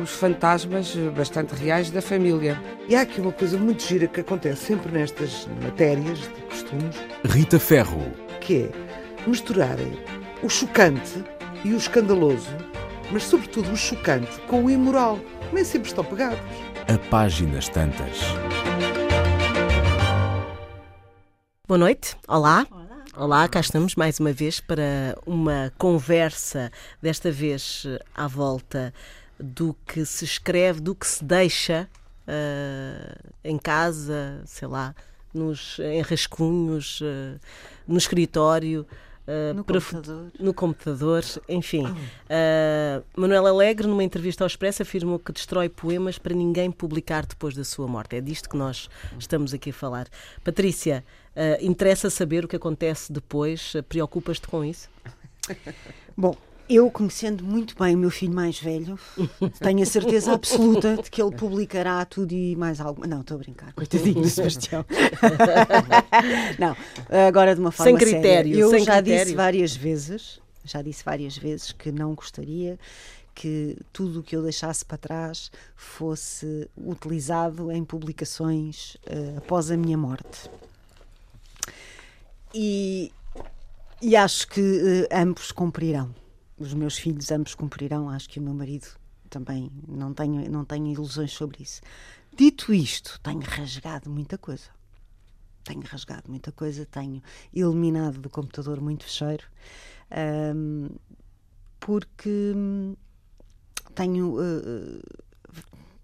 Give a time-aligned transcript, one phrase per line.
[0.00, 2.60] os fantasmas bastante reais da família.
[2.88, 6.96] E há aqui uma coisa muito gira que acontece sempre nestas matérias de costumes.
[7.24, 8.12] Rita Ferro.
[8.40, 9.98] Que é misturarem
[10.42, 11.24] o chocante
[11.64, 12.50] e o escandaloso,
[13.12, 15.18] mas sobretudo o chocante com o imoral.
[15.52, 16.40] Nem sempre estão pegados.
[16.88, 18.20] A páginas tantas.
[21.68, 22.16] Boa noite.
[22.26, 22.66] Olá.
[22.70, 22.82] Olá.
[23.14, 28.92] Olá, cá estamos mais uma vez para uma conversa, desta vez à volta
[29.42, 31.88] do que se escreve, do que se deixa
[32.26, 34.94] uh, em casa, sei lá,
[35.34, 37.40] nos, em rascunhos, uh,
[37.86, 38.86] no escritório.
[39.26, 40.32] Uh, no, computador.
[40.38, 41.86] no computador, enfim.
[41.86, 47.54] Uh, Manuel Alegre, numa entrevista ao Expresso, afirmou que destrói poemas para ninguém publicar depois
[47.54, 48.16] da sua morte.
[48.16, 50.08] É disto que nós estamos aqui a falar.
[50.42, 51.04] Patrícia,
[51.36, 53.74] uh, interessa saber o que acontece depois?
[53.88, 54.88] Preocupas-te com isso?
[56.16, 56.36] Bom,
[56.74, 58.98] eu, conhecendo muito bem o meu filho mais velho,
[59.60, 63.06] tenho a certeza absoluta de que ele publicará tudo e mais algo.
[63.06, 64.84] Não, estou a brincar, coitadinho do Sebastião.
[66.58, 66.76] não,
[67.28, 68.56] agora de uma forma sem critério, séria.
[68.56, 69.24] Eu sem já critério.
[69.24, 72.78] disse várias vezes, já disse várias vezes que não gostaria
[73.34, 79.76] que tudo o que eu deixasse para trás fosse utilizado em publicações uh, após a
[79.76, 80.50] minha morte.
[82.54, 83.10] E,
[84.02, 86.14] e acho que uh, ambos cumprirão
[86.62, 88.86] os meus filhos ambos cumprirão, acho que o meu marido
[89.28, 91.80] também, não tenho, não tenho ilusões sobre isso.
[92.36, 94.68] Dito isto, tenho rasgado muita coisa.
[95.64, 97.22] Tenho rasgado muita coisa, tenho
[97.54, 99.44] eliminado do computador muito fecheiro,
[100.54, 100.88] um,
[101.78, 102.52] porque
[103.94, 104.34] tenho.
[104.34, 105.00] Uh,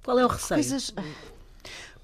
[0.05, 0.61] Qual é o receio?
[0.61, 0.95] Coisas,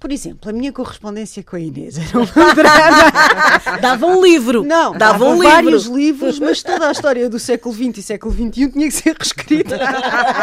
[0.04, 2.28] por exemplo, a minha correspondência com a Inês era uma...
[3.80, 4.62] dava um livro.
[4.62, 5.96] Não, dava, dava um vários livro.
[5.98, 9.78] livros, mas toda a história do século XX e século XXI tinha que ser reescrita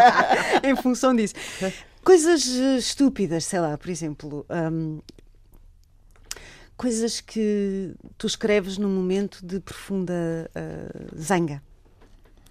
[0.68, 1.36] em função disso.
[2.04, 5.00] Coisas eh, estúpidas, sei lá, por exemplo, um,
[6.76, 11.62] coisas que tu escreves num momento de profunda uh, zanga.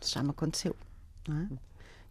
[0.01, 0.77] Já me aconteceu.
[1.29, 1.57] É?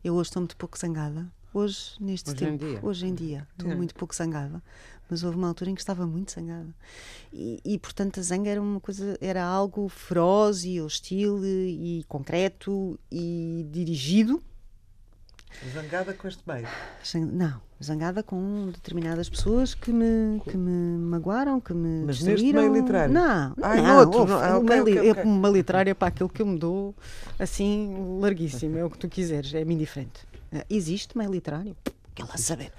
[0.03, 3.71] Eu hoje estou muito pouco zangada Hoje, neste hoje tempo, em hoje em dia, estou
[3.71, 3.75] é.
[3.75, 4.61] muito pouco zangada,
[5.09, 6.69] mas houve uma altura em que estava muito zangada.
[7.33, 12.99] E, e, portanto, a zanga era uma coisa, era algo feroz e hostil e, concreto
[13.11, 14.43] e dirigido.
[15.73, 16.67] Zangada com este meio?
[17.33, 22.61] Não, zangada com determinadas pessoas que me, que me magoaram, que me Mas destruíram.
[22.61, 23.11] neste meio literário?
[23.11, 24.31] Não, Ai, não, outro.
[24.35, 25.23] Ah, okay, okay, okay.
[25.23, 26.95] uma literária para aquilo que eu me dou,
[27.39, 30.28] assim, larguíssimo, é o que tu quiseres, é-me indiferente.
[30.51, 31.75] Uh, existe meio literário?
[32.15, 32.73] Que ela saber.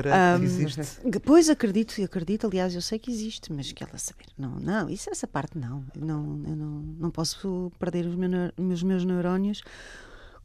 [0.00, 0.80] Um, existe.
[1.24, 4.26] Pois acredito e acredito, aliás, eu sei que existe, mas que ela saber.
[4.36, 5.84] Não, não, isso essa parte não.
[5.94, 9.62] Eu não, eu não, não posso perder os meus, os meus neurónios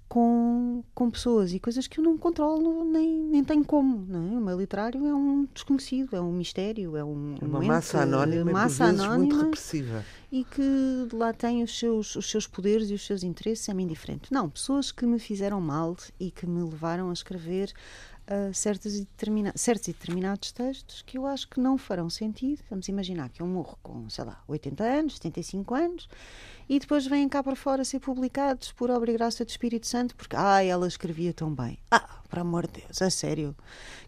[0.08, 4.06] com, com pessoas e coisas que eu não controlo nem, nem tenho como.
[4.08, 4.38] Não é?
[4.38, 7.36] O meu literário é um desconhecido, é um mistério, é um.
[7.42, 10.06] É uma um massa ente, anónima, massa anónima muito repressiva.
[10.32, 14.32] E que lá tem os seus, os seus poderes e os seus interesses, é-me indiferente.
[14.32, 17.74] Não, pessoas que me fizeram mal e que me levaram a escrever
[18.30, 19.08] uh, certos, e
[19.56, 22.62] certos e determinados textos que eu acho que não farão sentido.
[22.69, 26.09] Vamos imaginar que eu morro com, sei lá, 80 anos, 75 anos
[26.68, 30.16] e depois vêm cá para fora ser publicados por obra e graça do Espírito Santo
[30.16, 31.78] porque, ah, ela escrevia tão bem.
[31.91, 33.56] Ah, por amor de Deus, a sério.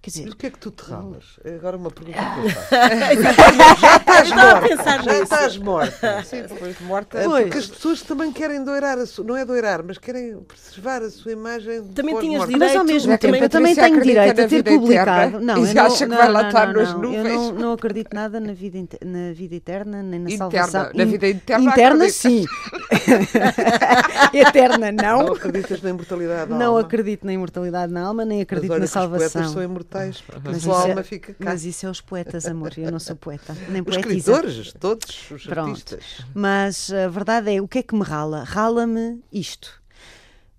[0.02, 1.40] Quer dizer, Mas o que é que tu te ralas?
[1.44, 3.80] É agora uma pergunta que eu faço.
[3.82, 5.04] já estás morta.
[5.04, 6.24] Já estás morta.
[6.28, 7.22] Sim, depois de morta.
[7.24, 7.44] Pois.
[7.44, 11.10] Porque as pessoas também querem doirar a sua, não é doirar, mas querem preservar a
[11.10, 11.84] sua imagem.
[11.96, 12.54] Também tinhas morta.
[12.54, 12.60] direito.
[12.60, 15.40] Mas ao mesmo É tempo eu também tenho direito a ter publicado.
[15.40, 17.00] Não, e eu não, acha que vai lá não, estar não, nas não.
[17.02, 17.26] nuvens.
[17.26, 20.68] Eu não, não acredito nada na vida, na vida eterna, nem na Interna.
[20.68, 20.92] salvação.
[20.94, 22.46] Na vida interna Interna, sim.
[24.34, 25.34] Eterna, Não não.
[25.34, 26.82] acreditas na imortalidade da Não alma?
[26.82, 29.54] acredito na imortalidade na alma, nem Mas acredito olha na que os poetas salvação.
[29.54, 31.46] são imortais, porque a Mas sua isso é- alma fica cá.
[31.46, 32.72] Mas isso é os poetas, amor.
[32.78, 35.70] Eu não sou poeta, nem Os escritores, todos os Pronto.
[35.70, 36.04] artistas.
[36.34, 38.44] Mas a verdade é, o que é que me rala?
[38.44, 39.82] Rala-me isto.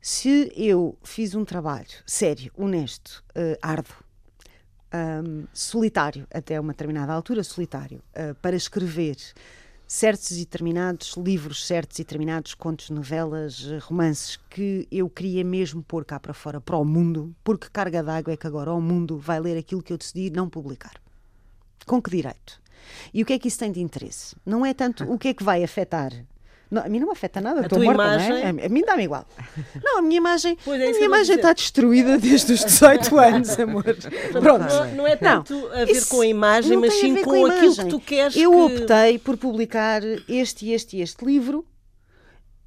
[0.00, 3.94] Se eu fiz um trabalho sério, honesto, uh, árduo,
[5.24, 9.16] um, solitário, até uma determinada altura, solitário, uh, para escrever
[9.88, 15.82] certos e determinados livros, certos e determinados contos, novelas, eh, romances que eu queria mesmo
[15.82, 19.17] pôr cá para fora, para o mundo, porque carga d'água é que agora o mundo
[19.17, 21.00] vai ler aquilo que eu decidi não publicar.
[21.87, 22.61] Com que direito?
[23.14, 24.37] E o que é que isso tem de interesse?
[24.44, 26.12] Não é tanto o que é que vai afetar.
[26.70, 28.67] Não, a mim não me afeta nada, A estou morta, imagem- não é?
[28.67, 29.26] A, mim dá-me igual.
[29.82, 33.85] Não, a minha imagem, é a minha imagem está destruída desde os 18 anos, amor.
[33.85, 34.65] Pronto.
[34.69, 37.75] Não, não é tanto a ver com a imagem, não mas sim com, a aquilo
[37.76, 38.59] que tu queres Eu que...
[38.82, 41.65] optei por publicar este este e este livro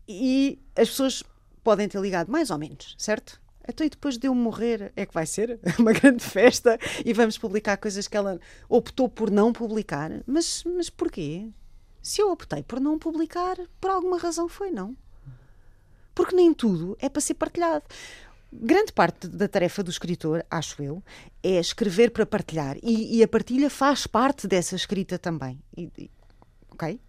[0.07, 1.24] e as pessoas
[1.63, 3.39] podem ter ligado mais ou menos, certo?
[3.69, 7.38] Então, e depois de eu morrer, é que vai ser uma grande festa e vamos
[7.38, 10.12] publicar coisas que ela optou por não publicar.
[10.25, 11.48] Mas, mas porquê?
[12.01, 14.95] Se eu optei por não publicar, por alguma razão foi, não?
[16.15, 17.83] Porque nem tudo é para ser partilhado.
[18.51, 21.01] Grande parte da tarefa do escritor, acho eu,
[21.42, 22.77] é escrever para partilhar.
[22.83, 25.62] E, e a partilha faz parte dessa escrita também.
[25.77, 26.12] E- e-
[26.71, 27.00] ok?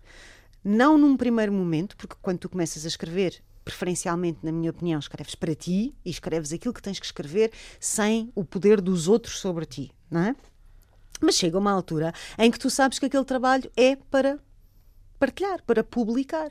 [0.63, 5.35] Não num primeiro momento, porque quando tu começas a escrever, preferencialmente, na minha opinião, escreves
[5.35, 7.51] para ti e escreves aquilo que tens que escrever
[7.81, 10.37] sem o poder dos outros sobre ti, não é?
[11.21, 14.39] Mas chega uma altura em que tu sabes que aquele trabalho é para
[15.23, 16.51] partilhar, para publicar.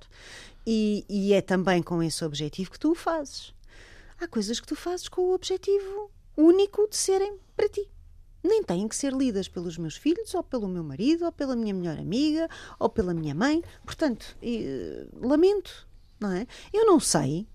[0.66, 3.54] E, e é também com esse objetivo que tu o fazes.
[4.18, 7.90] Há coisas que tu fazes com o objetivo único de serem para ti.
[8.42, 11.74] Nem têm que ser lidas pelos meus filhos, ou pelo meu marido, ou pela minha
[11.74, 12.48] melhor amiga,
[12.80, 13.62] ou pela minha mãe.
[13.84, 15.86] Portanto, eh, lamento,
[16.18, 16.48] não é?
[16.72, 17.46] Eu não sei.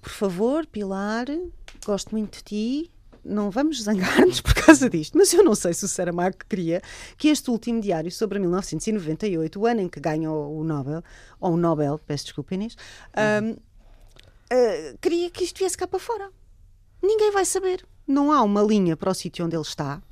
[0.00, 1.26] Por favor, Pilar,
[1.84, 2.90] gosto muito de ti.
[3.24, 6.80] Não vamos zangar-nos por causa disto, mas eu não sei se o Saramago queria
[7.16, 11.02] que este último diário sobre 1998, o ano em que ganhou o Nobel,
[11.38, 12.76] ou o Nobel, peço desculpa Inês,
[14.50, 16.30] ah, queria que isto viesse cá para fora.
[17.02, 17.86] Ninguém vai saber.
[18.06, 20.02] Não há uma linha para o sítio onde ele está,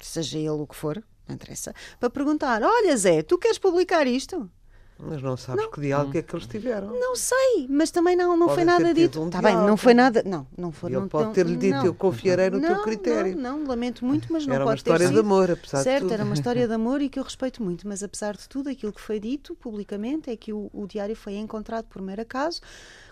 [0.00, 4.50] seja ele o que for, não interessa, para perguntar: Olha, Zé, tu queres publicar isto?
[4.98, 6.88] Mas não sabes que diálogo é que eles tiveram.
[6.88, 9.20] Não sei, mas também não, não foi Podem ter nada dito.
[9.20, 10.22] um Tá bem, não foi nada.
[10.24, 10.90] Não, não foi.
[10.90, 11.86] Ele não, pode não- ter-lhe dito, não.
[11.86, 13.36] eu confiarei no teu Não, critério.
[13.36, 15.84] Não, não, lamento muito, mas não Era pode uma história ter de amor, apesar de
[15.84, 16.12] certo, tudo.
[16.14, 18.92] era uma história de amor e que eu respeito muito, mas apesar de tudo, aquilo
[18.92, 22.60] que foi dito publicamente é que o, o diário foi encontrado por mero acaso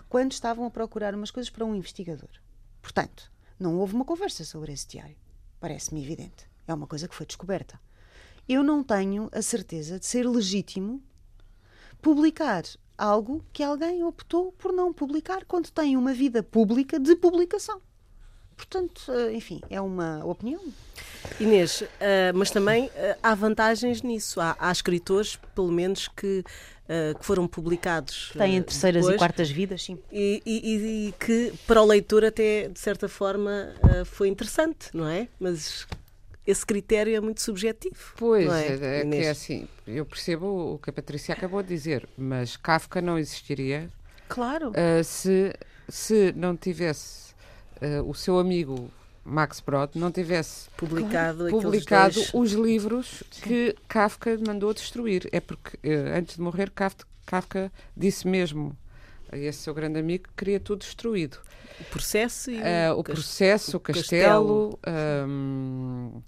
[0.07, 2.29] quando estavam a procurar umas coisas para um investigador.
[2.81, 3.29] Portanto,
[3.59, 5.15] não houve uma conversa sobre esse diário.
[5.59, 6.49] Parece-me evidente.
[6.67, 7.79] É uma coisa que foi descoberta.
[8.47, 11.01] Eu não tenho a certeza de ser legítimo
[12.01, 12.63] publicar
[12.97, 17.81] algo que alguém optou por não publicar quando tem uma vida pública de publicação.
[18.55, 20.61] Portanto, eh, enfim, é uma opinião.
[21.39, 24.39] Inês, ah, mas também ah, há vantagens nisso.
[24.39, 26.43] Há, há escritores, pelo menos, que,
[26.87, 28.31] ah, que foram publicados.
[28.37, 29.97] Têm terceiras depois, e quartas vidas, sim.
[30.11, 33.73] E, e- e que para o leitor até, de certa forma,
[34.05, 35.27] foi interessante, não é?
[35.39, 35.87] Mas
[36.45, 37.95] esse critério é muito subjetivo.
[38.17, 41.69] Pois, é, é, é que é assim, eu percebo o que a Patrícia acabou de
[41.69, 43.89] dizer, mas Kafka não existiria
[44.27, 44.71] Claro.
[44.75, 45.53] ah, se,
[45.87, 47.33] se não tivesse
[47.81, 48.89] ah, o seu amigo
[49.23, 55.29] Max Brod, não tivesse Publicado, publicado os livros que Kafka mandou destruir.
[55.31, 58.75] É porque eh, antes de morrer, Kafka, Kafka disse mesmo
[59.33, 61.37] esse seu grande amigo que queria tudo destruído.
[61.79, 64.77] o processo e Ah, o processo, o castelo.
[64.77, 66.21] castelo, ahm,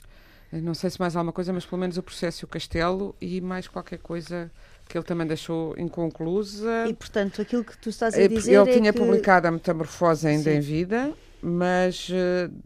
[0.51, 3.39] não sei se mais alguma coisa, mas pelo menos o processo e o castelo e
[3.41, 4.51] mais qualquer coisa
[4.87, 6.85] que ele também deixou inconclusa.
[6.87, 8.99] E, portanto, aquilo que tu estás a Eh, dizer ele é tinha que...
[8.99, 10.57] publicado a Metamorfose ainda Sim.
[10.57, 11.13] em vida,
[11.45, 12.07] mas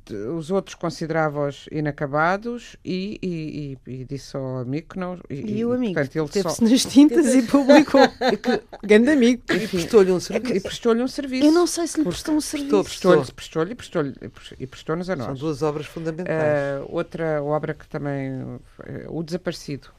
[0.06, 5.20] de- os outros considerava-os inacabados e, e- e- e disse ao amigo que não.
[5.30, 8.02] E o amigo teve-se só, nas tintas e publicou.
[8.84, 9.42] Grande amigo.
[9.52, 10.62] E prestou-lhe um e serviço.
[10.62, 11.46] prestou-lhe um serviço.
[11.48, 12.84] Eu não sei se lhe prestou um serviço.
[12.84, 14.16] Prestou-lhe, prestou-lhe e prestou-lhe
[14.60, 15.40] e prestou-nos a São nós.
[15.40, 16.38] duas obras fundamentais.
[16.40, 18.60] Eh, outra obra que também.
[18.86, 19.90] eh, o Desaparecido.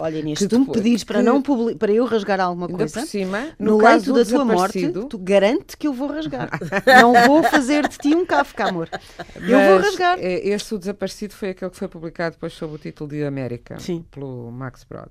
[0.00, 3.54] Olha, Inês, se tu me pedires para, que- não para eu rasgar alguma coisa, cima,
[3.58, 6.48] no, no, caso da tua morte, tu garante que eu vou rasgar.
[6.86, 8.88] não vou fazer de ti um Kafka, amor.
[9.36, 10.18] Eu vou Mas, rasgar.
[10.20, 13.78] eh, Este, o Desaparecido, foi aquele que foi publicado depois sob o título de América,
[13.80, 14.04] Sim.
[14.10, 15.08] pelo Max Brod.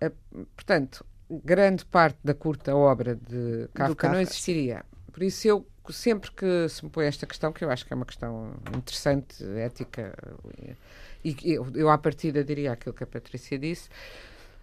[0.00, 0.12] Eh,
[0.54, 4.84] portanto, grande parte da curta obra de Kafka, não Kafka, existiria.
[5.12, 7.96] Por isso, eu sempre que se me põe esta questão, que eu acho que é
[7.96, 10.14] uma questão interessante, ética,
[11.24, 13.88] e eu, eu à partida diria aquilo que a Patrícia disse,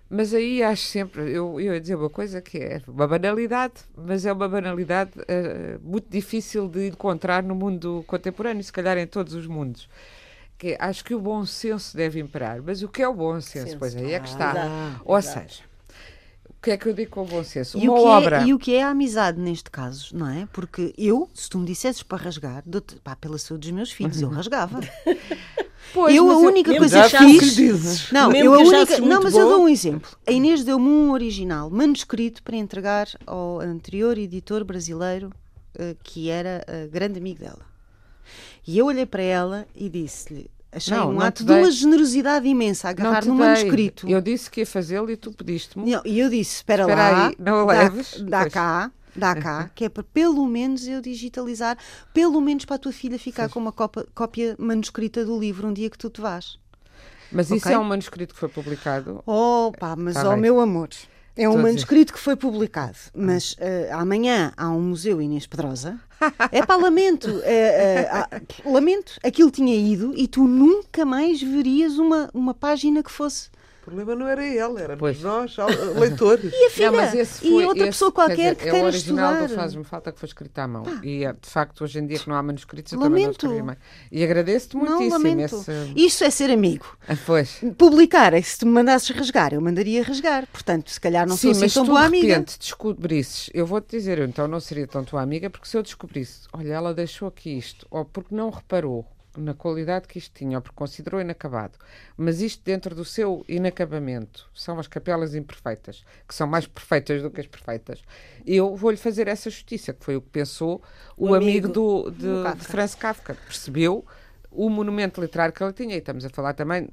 [0.10, 4.26] mas aí acho sempre, eu, eu ia dizer uma coisa que é uma banalidade, mas
[4.26, 9.34] é uma banalidade eh, muito difícil de encontrar no mundo contemporâneo, se calhar em todos
[9.34, 9.90] os mundos.
[10.58, 12.62] Que acho que o bom senso deve imperar.
[12.64, 13.68] Mas o que é o bom senso?
[13.68, 13.78] Senso.
[13.78, 14.52] Pois aí é que está.
[14.52, 15.40] Exato, Ou exato.
[15.52, 15.64] seja,
[16.60, 17.78] o que é que eu digo com o bom senso?
[17.78, 18.42] E Uma o, que obra.
[18.42, 20.48] é, e o que é a amizade neste caso, não é?
[20.52, 22.64] Porque eu, se tu me dissesses para rasgar,
[23.04, 24.80] pá, pela saúde dos meus filhos, eu rasgava.
[25.94, 27.56] Pois, eu a única mesmo coisa que que fiz.
[27.56, 28.12] dizes.
[28.12, 28.64] Não, Mesmo eu a que
[28.96, 29.00] única.
[29.02, 29.50] Não, mas eu bom.
[29.52, 30.10] dou um exemplo.
[30.28, 35.32] A Inês deu-me um original manuscrito para entregar ao anterior editor brasileiro,
[35.76, 37.66] eh, que era eh, grande amigo dela.
[38.68, 42.48] E eu olhei para ela e disse-lhe: Achei Não, um não ato de uma generosidade
[42.48, 44.08] imensa agarrar no manuscrito.
[44.10, 45.92] Eu disse que ia fazê-lo e tu pediste-me.
[46.06, 48.22] E eu disse: espera, Espera lá, aí, não dá, leves.
[48.22, 48.54] dá Pois.
[48.54, 51.78] cá, dá cá, que é para pelo menos eu digitalizar,
[52.14, 55.74] pelo menos para a tua filha ficar com uma copa- cópia manuscrita do livro um
[55.74, 56.58] dia que tu te vás.
[57.32, 57.74] Mas isso Ok.
[57.74, 59.22] é um manuscrito que foi publicado.
[59.26, 60.42] Oh, pá, mas Tá ó bem.
[60.42, 60.90] meu amor.
[61.38, 66.00] É um manuscrito que foi publicado, mas eh, amanhã há um museu Inês Pedrosa.
[66.52, 69.14] É pá, lamento, eh, eh, lamento.
[69.24, 73.50] Aquilo tinha ido e tu nunca mais verias uma, uma página que fosse.
[73.88, 75.22] O problema não era ele, éramos Pois.
[75.22, 75.56] nós,
[75.98, 76.52] leitores.
[76.54, 76.92] E a filha?
[76.92, 78.88] Não, mas esse e foi, outra esse, pessoa quer qualquer dizer, que é o queira
[78.88, 79.48] original estudar.
[79.48, 80.84] do Faz-me Falta que foi escrito à mão.
[81.02, 83.46] E é, de facto, hoje em dia que não há manuscritos, eu também não Lamento.
[83.46, 83.78] escrevi mais.
[84.12, 85.56] E agradeço-te Não, muitíssimo lamento.
[85.56, 85.94] esse...
[85.96, 86.86] Isso é ser amigo.
[87.08, 87.62] Ah, Pois.
[87.78, 90.46] Publicar, é se tu me mandasses rasgar, eu mandaria rasgar.
[90.48, 92.28] Portanto, se calhar não Sim, sou assim mas tão tu boa de amiga.
[92.28, 95.82] repente descobrisses, eu vou-te dizer, eu então não seria tão tua amiga, porque se eu
[95.82, 99.06] descobrisse, olha, ela deixou aqui isto, ou porque não reparou
[99.38, 101.78] na qualidade que isto tinha, ou porque considerou inacabado,
[102.18, 107.30] mas isto dentro do seu inacabamento são as capelas imperfeitas, que são mais perfeitas do
[107.32, 108.02] que as perfeitas,
[108.46, 110.82] eu vou-lhe fazer essa justiça, que foi o que pensou
[111.16, 112.64] o, O amigo, amigo do, de, do de.
[112.66, 114.06] Franz Kafka, percebeu
[114.52, 116.90] o monumento literário que ele tinha, e estamos a falar também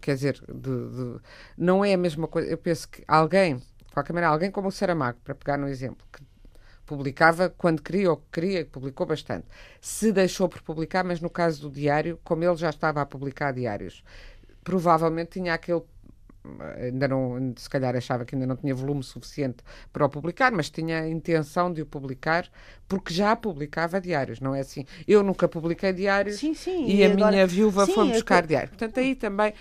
[0.00, 1.20] quer dizer, de- de-
[1.56, 2.48] não é a mesma coisa.
[2.48, 6.06] Eu penso que alguém, de qualquer maneira, alguém como o Saramago, para pegar no exemplo,
[6.12, 6.22] que
[6.86, 9.46] publicava quando queria ou que queria, e publicou bastante,
[9.80, 13.52] se deixou por publicar, mas no caso do diário, como ele já estava a publicar
[13.52, 14.02] diários,
[14.64, 15.82] provavelmente tinha aquele
[16.80, 20.70] ainda não, se calhar achava que ainda não tinha volume suficiente para o publicar, mas
[20.70, 22.48] tinha a intenção de o publicar
[22.86, 24.84] porque já publicava diários, não é assim?
[25.08, 26.86] Eu nunca publiquei diários Sim, sim.
[26.86, 28.68] e, a agora- minha viúva Sim, foi buscar que- diário.
[28.68, 29.52] Portanto, aí também.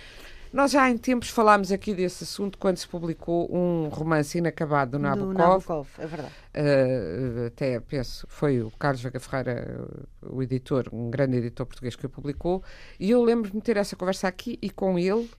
[0.56, 4.98] Nós já em tempos falámos aqui desse assunto quando se publicou um romance inacabado do
[5.00, 5.38] Do Nabokov.
[5.38, 6.34] Nabokov, é verdade.
[6.56, 9.86] Uh, até penso, foi o Carlos Vega Ferreira,
[10.22, 12.64] o editor, um grande editor português que o publicou,
[12.98, 15.30] e eu lembro-me de ter essa conversa aqui e com ele,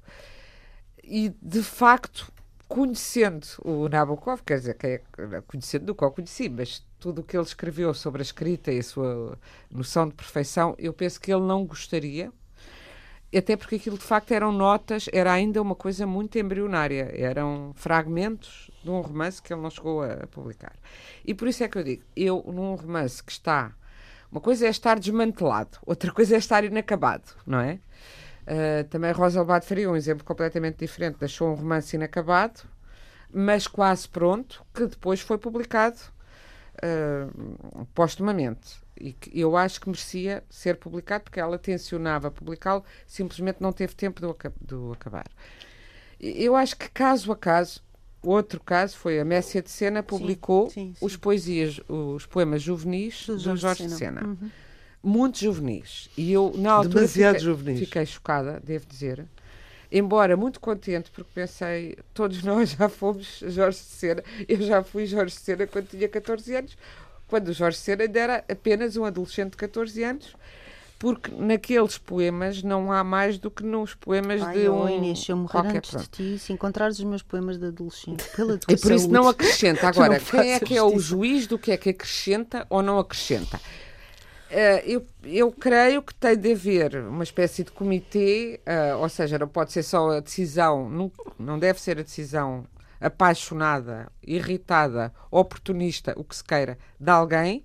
[1.03, 2.31] e de facto,
[2.69, 5.01] conhecendo o Nabokov, quer dizer, que é,
[5.47, 8.83] conhecendo do qual conheci, mas tudo o que ele escreveu sobre a escrita e a
[8.83, 9.39] sua
[9.71, 12.31] noção de perfeição, eu penso que ele não gostaria,
[13.35, 18.71] até porque aquilo de facto eram notas, era ainda uma coisa muito embrionária, eram fragmentos
[18.83, 20.75] de um romance que ele não chegou a publicar.
[21.25, 23.73] E por isso é que eu digo, eu num romance que está,
[24.31, 27.81] uma coisa é estar desmantelado, outra coisa é estar inacabado, não é?
[28.47, 32.61] Uh, também Rosa Lobato faria um exemplo completamente diferente, deixou um romance inacabado,
[33.33, 35.99] mas quase pronto, que depois foi publicado
[36.77, 43.59] uh, postumamente e que eu acho que merecia ser publicado porque ela tensionava publicá-lo, simplesmente
[43.61, 45.27] não teve tempo de o, de o acabar.
[46.19, 47.83] Eu acho que caso a caso,
[48.23, 51.05] outro caso foi a Messia de Sena publicou sim, sim.
[51.05, 54.21] os poesias, os poemas juvenis Do do Jorge Jorge, de Sena.
[54.21, 54.27] Sena.
[54.27, 54.51] Uhum.
[55.03, 56.09] Muito juvenis.
[56.17, 57.79] E eu, na altura, Demasiado fiquei, juvenis.
[57.79, 59.27] fiquei chocada, devo dizer.
[59.91, 64.25] Embora muito contente, porque pensei, todos nós já fomos Jorge de Sena.
[64.49, 66.77] Eu já fui Jorge de Sena quando tinha 14 anos,
[67.29, 70.37] quando o Jorge de ainda era apenas um adolescente de 14 anos,
[70.99, 75.37] porque naqueles poemas não há mais do que nos poemas Ai, de um Inês, eu
[75.37, 76.09] morrer qualquer antes de pronto.
[76.09, 79.29] ti, se encontrares os meus poemas de adolescente, pela tua E por isso não saúde,
[79.29, 79.89] acrescenta.
[79.89, 80.99] Agora, não quem é que é o justiça.
[80.99, 83.61] juiz do que é que acrescenta ou não acrescenta?
[84.49, 89.39] Eh, eu, eu creio que tem de haver uma espécie de comitê, eh, ou seja,
[89.39, 92.65] não pode ser só a decisão, não, não deve ser a decisão
[93.01, 97.65] apaixonada, irritada, oportunista, o que se queira, de alguém,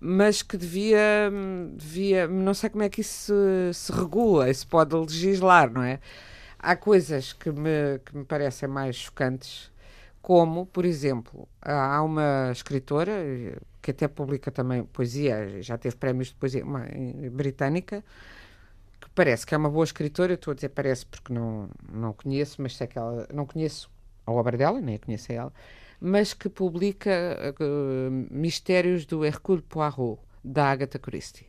[0.00, 1.30] mas que devia,
[1.76, 3.32] devia não sei como é que isso
[3.72, 6.00] se, se regula, isso pode legislar, não é?
[6.58, 9.70] Há coisas que me, que me parecem mais chocantes,
[10.20, 13.12] como, por exemplo, há uma escritora
[13.80, 16.86] que até publica também poesia, já teve prémios de poesia, uma
[17.32, 18.04] britânica,
[19.00, 22.12] que parece que é uma boa escritora, eu estou a dizer parece porque não, não
[22.12, 23.90] conheço, mas sei que ela, não conheço
[24.26, 25.52] a obra dela, nem a conheço ela,
[26.00, 31.46] mas que publica eh, Mistérios do Hercule Poirot, da Agatha Christie.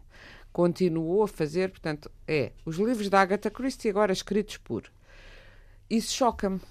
[0.51, 4.83] Continuou a fazer, portanto, é os livros da Agatha Christie agora escritos por.
[5.89, 6.61] Isso choca-me.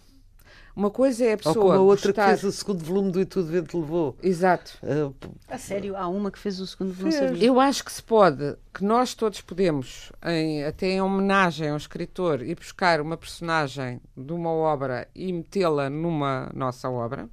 [0.75, 2.23] Uma coisa é a Ou pessoa como a outra gostar...
[2.25, 4.17] que fez o segundo volume do E Tudo Vento Levou.
[4.23, 4.79] Exato.
[4.83, 7.43] Ah, A sério, há uma que fez o segundo, não Fez.
[7.43, 11.77] Eu acho que se pode, que nós todos podemos, em- até em homenagem a um
[11.77, 17.29] escritor, ir buscar uma personagem de uma obra e metê-la numa nossa obra.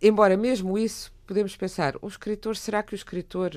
[0.00, 3.50] Embora mesmo isso, podemos pensar, o escritor, será que o escritor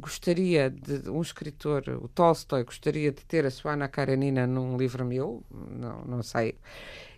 [0.00, 5.04] gostaria de, um escritor, o Tolstói, gostaria de ter a sua Ana Karenina num livro
[5.04, 5.44] meu?
[5.50, 6.56] Não, não sei.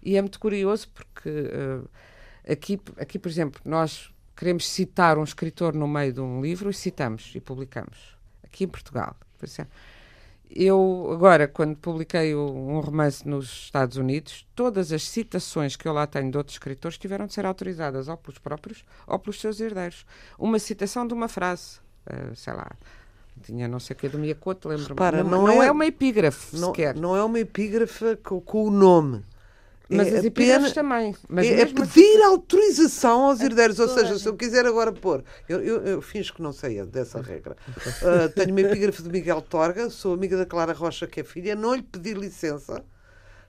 [0.02, 5.74] E é muito curioso porque eh, aqui, aqui, por exemplo, nós queremos citar um escritor
[5.74, 8.16] no meio de um livro e citamos e publicamos.
[8.42, 9.16] Aqui em Portugal.
[9.38, 9.72] Por exemplo.
[10.50, 16.06] eu, agora, quando publiquei um romance nos Estados Unidos, todas as citações que eu lá
[16.06, 20.04] tenho de outros escritores tiveram de ser autorizadas ou pelos próprios ou pelos seus herdeiros.
[20.38, 22.70] Uma citação de uma frase, eh, sei lá,
[23.42, 25.00] tinha não sei o que do Miyakoto, lembro-me.
[25.22, 26.94] Não, não não é- é uma epígrafe Não, sequer.
[26.96, 29.24] não é uma epígrafe com, com o nome.
[29.88, 31.14] mas é as epígrafes também.
[31.28, 33.78] Mas é, é mesmo assim- pedir autorização aos herdeiros.
[33.78, 35.22] Ou seja, se eu quiser agora pôr.
[35.48, 37.56] Eu, eu, eu finjo que não sei dessa regra.
[38.02, 41.54] Ah, tenho uma epígrafe de Miguel Torga, sou amiga da Clara Rocha, que é filha,
[41.54, 42.82] não lhe pedi licença.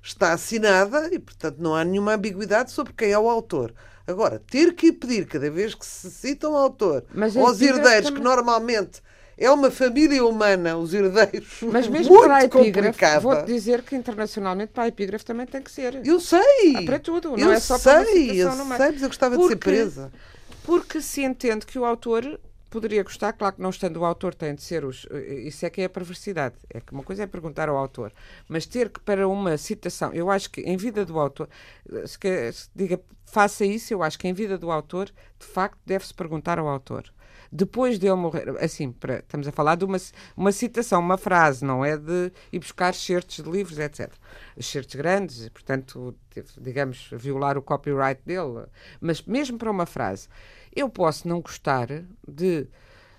[0.04, 3.74] Está assinada e, portanto, não há nenhuma ambiguidade sobre quem é o autor.
[4.06, 8.08] Agora, ter que pedir cada vez que se cita um autor Mas a aos herdeiros,
[8.10, 9.02] também- que normalmente
[9.38, 13.96] é uma família humana, os herdeiros, Mas mesmo muito para a epígrafe, vou-te dizer que
[13.96, 16.06] internacionalmente para a epígrafe também tem que ser.
[16.06, 16.76] Eu sei!
[16.76, 18.78] Ah, para tudo, não eu é só para sei, citação eu no meio.
[18.82, 20.12] sei, mas eu gostava de ser Porque- presa.
[20.66, 22.40] Porque se entende que o autor
[22.74, 25.06] poderia gostar, claro que não estando o autor tem de ser os.
[25.46, 26.56] Isso é que é a perversidade.
[26.70, 28.12] É que uma coisa é perguntar ao autor,
[28.48, 31.48] mas ter que para uma citação, eu acho que em vida do autor,
[32.06, 35.08] se, que, se diga faça isso, eu acho que em vida do autor,
[35.40, 37.04] de facto, deve-se perguntar ao autor.
[37.52, 39.98] Depois de ele morrer, assim, para- estamos a falar de uma,
[40.36, 44.12] uma citação, uma frase, não é de ir buscar certos de livros, etc.
[44.60, 46.16] Certos grandes, portanto,
[46.60, 48.66] digamos, violar o copyright dele.
[49.00, 50.28] Mas mesmo para uma frase,
[50.76, 51.88] eu posso não gostar
[52.28, 52.68] de.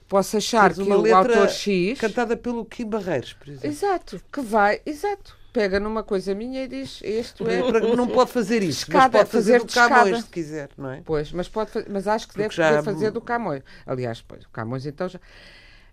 [0.08, 1.99] Posso achar Tens que uma o letra autor X.
[1.99, 3.68] Cantada pelo Kim Barreiros, por exemplo.
[3.68, 5.37] Exato, que vai, exato.
[5.52, 7.62] Pega numa coisa minha e diz: Isto é.
[7.62, 11.02] Para- Não pode fazer isto, mas pode fazer, fazer do Camões, se quiser, não é?
[11.04, 13.62] Pois, mas, pode, mas acho que Porque deve já- poder fazer do Camões.
[13.87, 15.18] Aliás, pois, o Camões então já.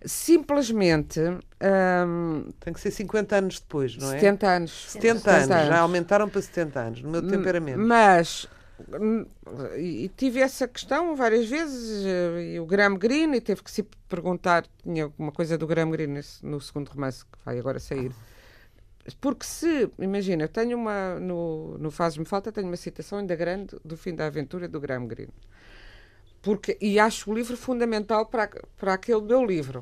[0.04, 4.20] Simplesmente hum, Tem que ser 50 anos depois, não é?
[4.20, 4.72] 70 anos.
[4.90, 7.80] 70 anos, já aumentaram para 70 anos, no meu temperamento.
[7.80, 8.48] Mas
[9.78, 14.66] e tive essa questão várias vezes, eh, e o Graham Greene, teve que se perguntar,
[14.84, 18.12] tinha alguma coisa do Graham Greene no segundo romance que vai agora sair.
[19.20, 23.76] Porque se, imagina, eu tenho uma, no, no Faz-me Falta, tenho uma citação ainda grande
[23.84, 25.34] do fim da aventura do Graham Greene.
[26.42, 29.82] Porque, e acho o livro fundamental para, para aquele meu livro.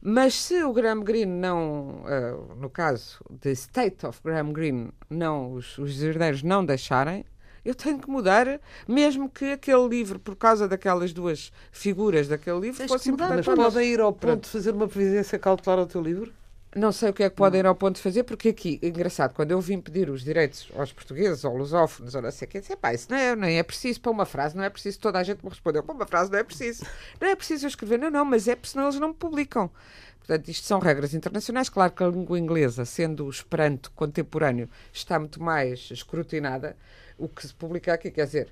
[0.00, 5.52] Mas se o Graham Greene não, eh, no caso, The State of Graham Greene, não,
[5.52, 7.24] os, os herdeiros não deixarem,
[7.66, 12.78] eu tenho que mudar, mesmo que aquele livro, por causa daquelas duas figuras daquele livro,
[12.78, 14.44] Tens fosse importante Mas podem ir ao ponto Pronto.
[14.44, 16.32] de fazer uma previdência cautelar ao teu livro?
[16.76, 19.32] Não sei o que é que podem ir ao ponto de fazer, porque aqui, engraçado,
[19.32, 22.60] quando eu vim pedir os direitos aos portugueses, ou lusófonos, ou não sei o que,
[22.60, 25.18] disse, pá, isso não é, nem é preciso para uma frase, não é preciso, toda
[25.18, 26.84] a gente me respondeu, para uma frase não é preciso,
[27.18, 29.70] não é preciso eu escrever, não, não, mas é porque senão eles não me publicam.
[30.18, 35.18] Portanto, isto são regras internacionais, claro que a língua inglesa, sendo o esperanto contemporâneo, está
[35.18, 36.76] muito mais escrutinada,
[37.18, 38.48] o que se publica aqui, quer dizer,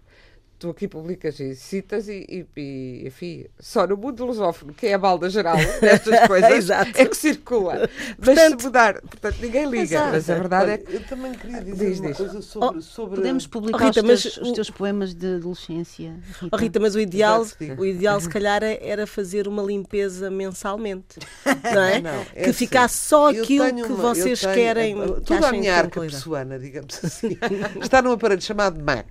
[0.64, 2.24] tu aqui publicas e citas e,
[2.56, 6.90] e, e, enfim, só no mundo lusófono, que é a balda geral destas coisas, Exato.
[6.94, 7.88] é que circula.
[8.18, 9.82] Mas Portanto- se mudar, portanto, ninguém liga.
[9.82, 10.12] Exato.
[10.12, 10.94] Mas a verdade é que.
[10.94, 12.16] eu também queria dizer Diz, uma diz.
[12.16, 12.80] coisa sobre...
[12.82, 13.16] sobre...
[13.16, 16.14] Podemos publicar Oh, Rita, os, mas teus, o- os teus poemas de adolescência.
[16.40, 16.48] Rita.
[16.50, 20.30] Oh, Rita, mas o ideal, Exato, o ideal se calhar é- era fazer uma limpeza
[20.30, 21.18] mensalmente,
[21.74, 22.00] não é?
[22.00, 25.02] Não, é que assim, ficasse só aquilo tenho que uma- vocês tenho- querem.
[25.02, 27.36] a- que Toda a minha que arca pessoana, digamos assim,
[27.82, 29.06] está num aparelho chamado Mac,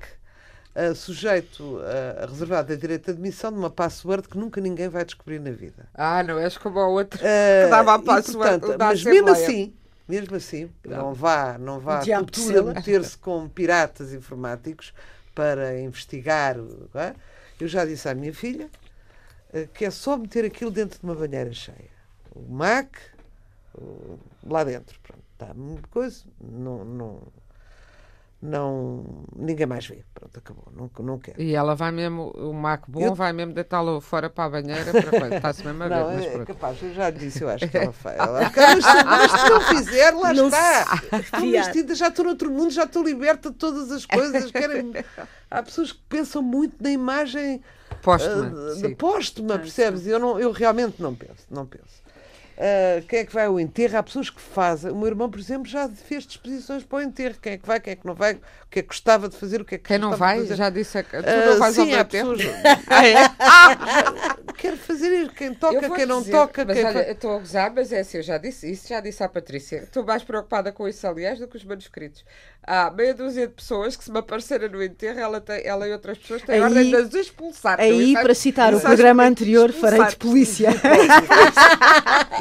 [0.76, 5.06] uh, sujeito uh, reservado a direito de admissão de uma password que nunca ninguém vai
[5.06, 5.88] descobrir na vida.
[5.94, 9.30] Ah, não és como a outra Uh, que dava a e, password portanto, mas mesmo
[9.30, 9.48] Assembleia.
[9.48, 9.74] assim,
[10.08, 14.94] mesmo assim, não vá, não vá O à diabo de cultura meter-se com piratas informáticos
[15.34, 16.58] para investigar.
[16.58, 17.16] não é?
[17.60, 18.70] Eu já disse à minha filha
[19.54, 21.94] eh, que é só meter aquilo dentro de uma banheira cheia.
[22.36, 22.96] O Mac
[24.46, 25.00] lá dentro.
[25.02, 25.54] Pronto, está
[25.90, 27.22] coisa, não, não,
[28.46, 30.04] não, ninguém mais vê.
[30.14, 30.66] Pronto, acabou.
[30.76, 31.42] Não, não quero.
[31.42, 34.92] E ela vai mesmo, o Mac bom Eu- vai mesmo deitá-lo fora para a banheira
[34.92, 35.38] para.
[35.38, 36.48] Está-se mesmo a ver, Não, mas é, é pronto.
[36.48, 38.18] capaz, eu já disse, eu acho que ela faz.
[38.20, 40.98] Ela, mas, se- mas se não fizer, lá Não está.
[40.98, 44.52] se Estou vestida, já estou noutro mundo, já estou liberta de todas as coisas.
[44.52, 44.92] Querem...
[45.50, 47.62] Há pessoas que pensam muito na imagem
[48.02, 48.50] Póstuma.
[48.82, 50.06] da póstuma, percebes?
[50.06, 52.03] Eu, não, eu realmente não penso, não penso.
[52.58, 53.98] Ah, quem é que vai ao enterro?
[53.98, 54.92] Há pessoas que fazem.
[54.92, 57.36] O meu irmão, por exemplo, já fez disposições para o enterro.
[57.42, 59.36] Quem é que vai, quem é que não vai, o que é que gostava de
[59.36, 61.78] fazer, o que é que Quem não vai, já disse, a- tu Ah, não vais
[61.80, 62.36] ao sim, meu há tempo.
[62.38, 62.56] pessoas.
[62.88, 64.54] Ah, é?
[64.58, 65.32] Quero fazer isso.
[65.32, 66.64] Quem toca, quem não dizer, toca.
[66.64, 69.00] Mas quem olha, eu estou a gozar, mas é assim, eu já disse isso, já
[69.02, 69.78] disse à Patrícia.
[69.84, 72.24] Estou mais preocupada com isso, aliás, do que os manuscritos.
[72.66, 75.92] Há meia dúzia de pessoas que, se me aparecerem no enterro, ela, tem, ela e
[75.92, 77.80] outras pessoas têm Aí- ordem de as expulsar.
[77.80, 80.70] Aí, isso para citar o isso programa que anterior, farei de polícia.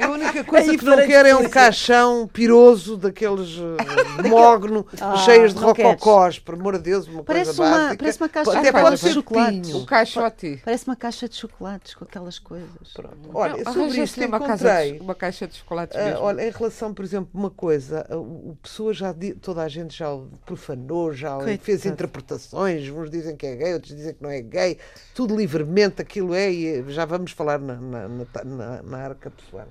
[0.03, 3.77] A única coisa Aí que não quero é um caixão piroso daqueles uh,
[4.29, 7.97] mogno, Ah, cheios de rococós, por amor de Deus, uma Parece coisa uma- básica.
[7.99, 9.77] parece uma caixa Até de pode ser pinho.
[9.79, 10.61] O caixote.
[10.65, 11.95] Parece uma caixa de chocolates.
[11.95, 12.69] Com aquelas coisas.
[12.95, 13.17] Pronto.
[13.35, 15.01] Olha, Não, sobre arranja-se isto uma, casa encontrei.
[15.01, 16.21] uma caixa de chocolates Ah, mesmo.
[16.21, 20.12] olha, em relação, por exemplo, uma coisa, o o pessoa já toda a gente já
[20.13, 24.31] o profanou, já o fez interpretações, uns dizem que é gay, outros dizem que não
[24.31, 24.79] é gay,
[25.15, 29.69] tudo livremente, aquilo é, e já vamos falar na, na, na, na- na arca pessoal.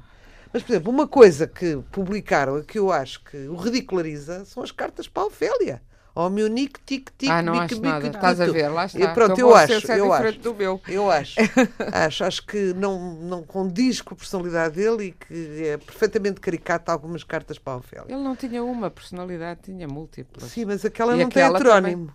[0.53, 4.61] Mas, por exemplo, uma coisa que publicaram e que eu acho que o ridiculariza são
[4.61, 5.81] as cartas para a Ofélia.
[6.13, 8.03] Ó meu Nick, tic, tic, ah, não bic, acho bic, nada.
[8.05, 8.99] bic, Estás a ver, lá está.
[8.99, 10.39] E pronto, Então, eu acho, é eu diferente acho.
[10.39, 10.81] do meu.
[10.87, 11.35] Eu acho.
[11.93, 12.23] acho.
[12.25, 17.23] Acho que não, não condiz com a personalidade dele e que é perfeitamente caricato algumas
[17.23, 18.05] cartas para a Ofélia.
[18.09, 20.51] Ele não tinha uma personalidade, tinha múltiplas.
[20.51, 22.13] Sim, mas aquela E não tem aquela heterónimo.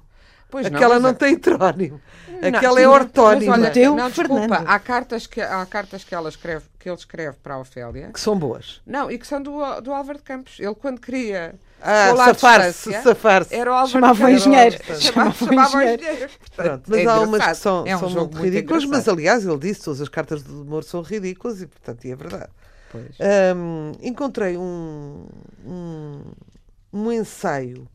[0.48, 2.00] Pois aquela não, a- tem heterónimo.
[2.28, 3.56] Não, Aquela é ortónima.
[3.56, 6.96] Mas olha, Teu, não, desculpa, há cartas, que, há cartas que, ela escreve, que ele
[6.96, 8.10] escreve para a Ofélia.
[8.12, 8.80] Que são boas.
[8.86, 10.60] Não, e que são do, do Álvaro de Campos.
[10.60, 11.56] Ele, quando queria
[11.88, 13.54] Ah, safar-se, safar-se.
[13.54, 14.46] era o Álvaro Chamava de Campos.
[14.46, 14.78] o engenheiro.
[15.00, 16.02] Chamava, engenheiro.
[16.54, 19.58] Portanto, mas é há umas que são, É um são muito ridículas, mas aliás ele
[19.58, 22.50] disse todas as cartas de humor são ridículas e portanto e é verdade.
[22.90, 23.16] Pois.
[23.56, 25.26] Hum, encontrei um,
[25.64, 26.20] um,
[26.92, 27.88] um ensaio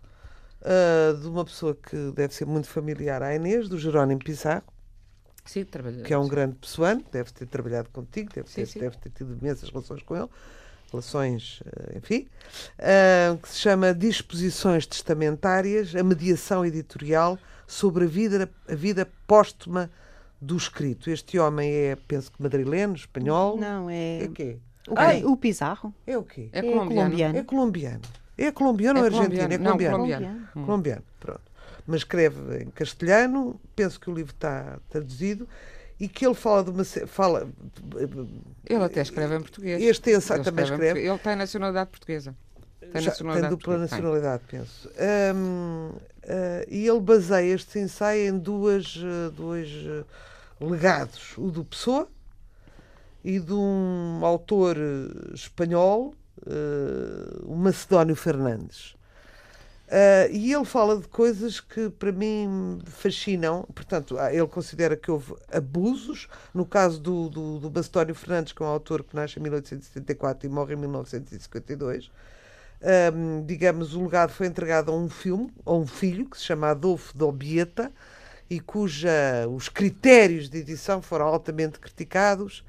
[0.63, 4.63] ah, de uma pessoa que deve ser muito familiar à Inês, do Jerónimo Pizarro,
[5.43, 5.65] Sim,
[6.05, 8.79] que é um grande pessoano, deve ter trabalhado contigo, deve, Sim, ter, sim.
[8.79, 10.29] deve ter tido imensas relações com ele,
[10.91, 12.27] relações, eh, enfim,
[12.79, 19.89] ah, que se chama Disposições Testamentárias, a mediação editorial sobre a vida, a vida póstuma
[20.41, 21.09] do escrito.
[21.09, 23.57] Este homem é, penso que madrileno, espanhol.
[23.57, 24.23] Não, é.
[24.23, 24.57] É quê?
[24.89, 25.23] O, Ai.
[25.23, 25.93] o Pizarro.
[26.05, 26.49] É o quê?
[26.51, 26.95] É É colombiano.
[27.09, 27.37] colombiano.
[27.37, 28.01] É colombiano.
[28.37, 29.29] É colombiano ou É argentino?
[29.37, 29.53] colombiano.
[29.53, 29.97] É Não, colombiano.
[29.97, 30.47] colombiano.
[30.55, 30.65] Hum.
[30.65, 31.41] Colombiano, pronto.
[31.85, 35.47] Mas escreve em castelhano, penso que o livro está traduzido
[36.01, 36.83] e que ele fala de uma.
[36.83, 37.47] Fala,
[38.67, 39.79] Ele até escreve em português.
[39.83, 41.07] Este ensaio Ele também escreve escreve.
[41.07, 42.35] Ele tem nacionalidade portuguesa.
[42.79, 43.73] Tem Já tem nacionalidade dupla.
[43.73, 43.81] Tem.
[43.81, 44.89] nacionalidade, penso.
[45.35, 45.91] Hum,
[46.27, 50.03] ah, e ele baseia este ensaio em duas, ah, dois ah,
[50.59, 52.07] legados: o do Pessoa
[53.23, 54.77] e de um autor
[55.35, 56.15] espanhol,
[56.47, 58.95] eh, o Macedónio Fernandes.
[59.91, 63.67] Ah, e ele fala de coisas que para mim fascinam.
[63.75, 66.29] Portanto, ah, ele considera que houve abusos.
[66.53, 70.47] No caso do, do, do Macedónio Fernandes, que é um autor que nasce em 1874
[70.47, 72.09] e morre em 1952,
[72.83, 76.69] Ahm, digamos, o legado foi entregado a um filme, a um filho, que se chama
[76.69, 77.91] Adolfo Dobieta,
[78.49, 82.63] e cuja os critérios de edição foram altamente criticados.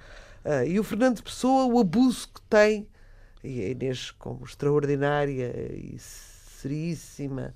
[0.45, 2.87] Ah, e o Fernando Pessoa, o abuso que tem,
[3.43, 5.97] e a Inês, como extraordinária e
[6.63, 7.55] seríssima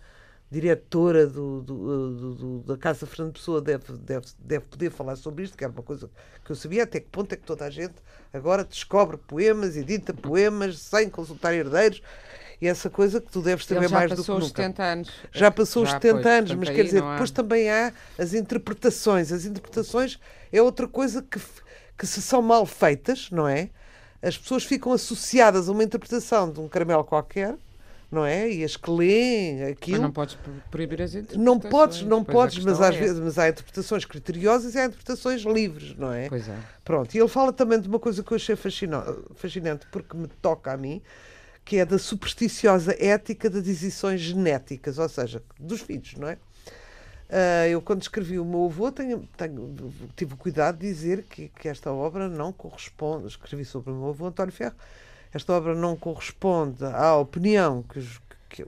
[0.50, 5.56] diretora do, do- do- da Casa Fernando Pessoa, deve, deve, deve poder falar sobre isto,
[5.56, 6.08] que era uma coisa
[6.44, 7.94] que eu sabia, até que ponto é que toda a gente
[8.32, 12.00] agora descobre poemas, edita poemas, sem consultar herdeiros,
[12.60, 14.62] e essa coisa que tu deves saber já mais do que passou os nunca.
[14.62, 15.10] 70 anos.
[15.32, 17.92] Já passou os Já, 70 pois, anos, mas aí quer dizer, há- depois também há
[18.16, 19.32] as interpretações.
[19.32, 20.18] As interpretações
[20.52, 21.40] é outra coisa que,
[21.98, 23.68] que se são mal feitas, não é?
[24.22, 27.56] As pessoas ficam associadas a uma interpretação de um caramelo qualquer,
[28.10, 28.50] não é?
[28.50, 30.02] E as que leem Mas aquilo.
[30.02, 31.44] não podes pro- proibir as interpretações.
[31.44, 34.78] Não podes, não Pois a podes, mas às é vezes mas há interpretações criteriosas e
[34.78, 36.28] há interpretações livres, não é?
[36.28, 36.56] Pois é.
[36.84, 40.28] Pronto, e ele fala também de uma coisa que eu achei fascina- fascinante, porque me
[40.28, 41.02] toca a mim,
[41.64, 46.38] que é da supersticiosa ética das edições genéticas, ou seja, dos filhos, não é?
[47.28, 49.74] Ah, eu, quando escrevi o meu avô, tenho, tenho-
[50.14, 53.26] tive o cuidado de dizer que, que esta obra não corresponde.
[53.26, 54.76] Escrevi sobre o meu avô, António Ferro.
[55.32, 58.06] Esta obra não corresponde à opinião que,
[58.48, 58.66] que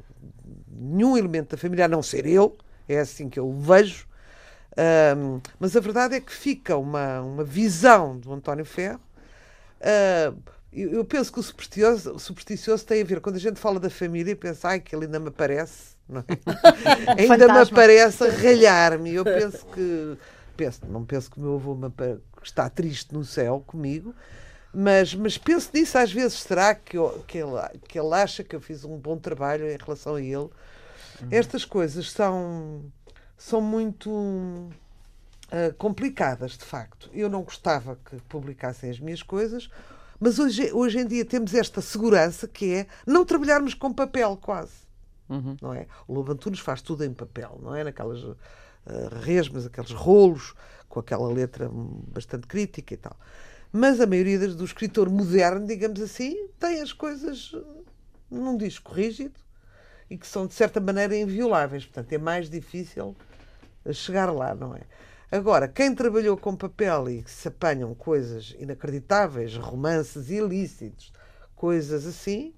[0.70, 2.56] nenhum elemento da família, a não ser eu,
[2.88, 4.06] é assim que eu o vejo.
[4.76, 9.00] Ahm, mas a verdade é que fica uma, uma visão do António Ferro.
[9.80, 10.32] Ah,
[10.72, 13.80] eu, eu penso que o supersticioso, o supersticioso tem a ver, quando a gente fala
[13.80, 15.96] da família, pensa, ai, que ele ainda me aparece,
[17.16, 17.22] é?
[17.32, 19.14] ainda me aparece a ralhar-me.
[19.14, 20.16] Eu penso que,
[20.56, 21.90] penso, não penso que o meu avô me
[22.42, 24.14] está triste no céu comigo,
[24.72, 26.40] mas, mas penso nisso às vezes.
[26.40, 27.52] Será que, eu- que, ele,
[27.88, 30.48] que ele acha que eu fiz um bom trabalho em relação a ele?
[31.30, 32.84] Estas coisas são,
[33.36, 34.68] são muito
[35.50, 37.10] ah, complicadas, de facto.
[37.12, 39.68] Eu não gostava que publicassem as minhas coisas,
[40.20, 44.72] mas hoje, hoje em dia temos esta segurança que é não trabalharmos com papel, quase.
[45.28, 45.56] Uhum.
[45.60, 45.86] Não é?
[46.06, 47.84] O Lobo Antunes faz tudo em papel, não é?
[47.84, 48.22] Naquelas
[48.86, 50.54] ah, resmas, aqueles rolos,
[50.88, 53.16] com aquela letra bastante crítica e tal.
[53.72, 57.84] Mas a maioria do escritor moderno, digamos assim, tem as coisas hum,
[58.30, 59.38] num disco rígido
[60.10, 61.84] e que são, de certa maneira, invioláveis.
[61.84, 63.14] Portanto, é mais difícil
[63.92, 64.80] chegar lá, não é?
[65.30, 71.12] Agora, quem trabalhou com papel e que se apanham coisas inacreditáveis, romances ilícitos,
[71.54, 72.54] coisas assim,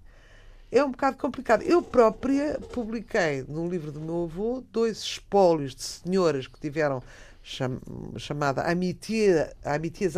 [0.70, 1.62] é um bocado complicado.
[1.62, 7.02] Eu própria publiquei no livro do meu avô dois espólios de senhoras que tiveram
[7.42, 7.80] cham,
[8.16, 10.14] chamada Amitié, Amitiés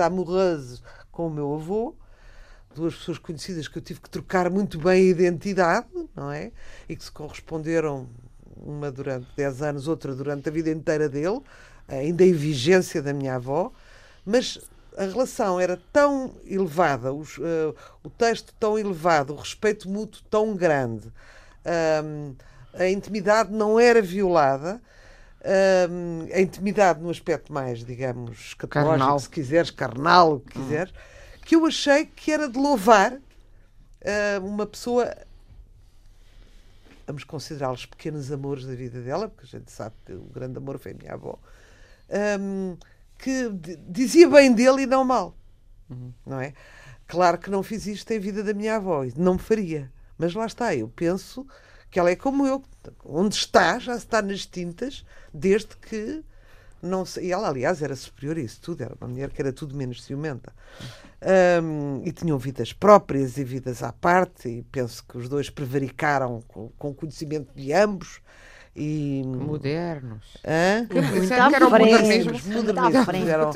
[1.11, 1.95] com o meu avô,
[2.75, 6.53] duas pessoas conhecidas que eu tive que trocar muito bem a identidade, não é?
[6.89, 8.09] E que se corresponderam,
[8.57, 11.41] uma durante 10 anos, outra durante a vida inteira dele,
[11.89, 13.73] ainda em vigência da minha avó,
[14.25, 14.59] mas
[14.97, 20.55] a relação era tão elevada, os, uh, o texto tão elevado, o respeito mútuo tão
[20.55, 21.11] grande,
[22.05, 22.35] um,
[22.75, 24.81] a intimidade não era violada.
[25.45, 29.19] Um, a intimidade no aspecto mais, digamos, carnal.
[29.19, 31.41] se quiseres, carnal, o que quiseres, hum.
[31.45, 35.13] que eu achei que era de louvar uh, uma pessoa
[37.07, 40.79] vamos considerá-los pequenos amores da vida dela, porque a gente sabe que o grande amor
[40.79, 41.39] foi a minha avó,
[42.41, 42.77] um,
[43.19, 43.51] que
[43.89, 45.37] dizia bem dele e não mal.
[45.91, 46.13] Uhum.
[46.25, 46.55] Não é?
[47.07, 49.93] Claro que não fiz isto em vida da minha avó, não me faria.
[50.17, 51.47] Mas lá está, eu penso
[51.93, 52.65] que ela é como eu,
[53.05, 56.25] onde está, já está nas tintas, desde que
[56.81, 57.27] não sei.
[57.27, 60.03] E ela, aliás, era superior a isso tudo, era uma mulher que era tudo menos
[60.03, 60.53] ciumenta.
[61.63, 66.43] Um, e tinham vidas próprias e vidas à parte, e penso que os dois prevaricaram
[66.49, 68.21] com, com conhecimento de ambos.
[68.75, 69.23] E...
[69.27, 70.39] Modernos.
[70.45, 70.89] Hã?
[70.91, 72.45] Muito à eram modernismos.
[72.47, 73.29] Modernismos.
[73.29, 73.51] Eram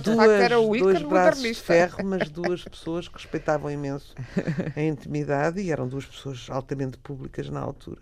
[0.00, 4.14] duas, era o dois braços de ferro, mas duas pessoas que respeitavam imenso
[4.76, 8.00] a intimidade e eram duas pessoas altamente públicas na altura.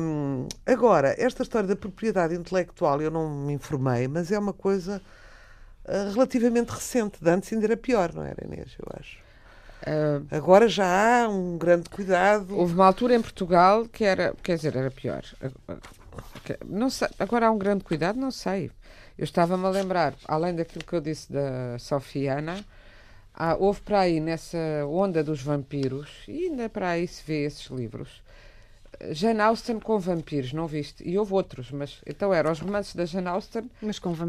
[0.00, 5.00] Um, agora, esta história da propriedade intelectual eu não me informei, mas é uma coisa
[5.84, 7.22] uh, relativamente recente.
[7.22, 8.74] De antes ainda era pior, não era, Inês?
[8.78, 9.29] Eu acho.
[9.82, 12.56] Uh, Agora já há um grande cuidado.
[12.56, 15.22] Houve uma altura em Portugal que era, quer dizer, era pior.
[16.66, 18.70] Não sei, agora há um grande cuidado, não sei.
[19.16, 22.64] Eu estava-me a lembrar, além daquilo que eu disse da Sofiana,
[23.34, 27.66] há, houve para aí nessa onda dos vampiros, e ainda para aí se vê esses
[27.66, 28.22] livros,
[29.12, 31.08] Jane Austen com vampiros, não viste?
[31.08, 33.70] E houve outros, mas então eram os romances da Jane Austen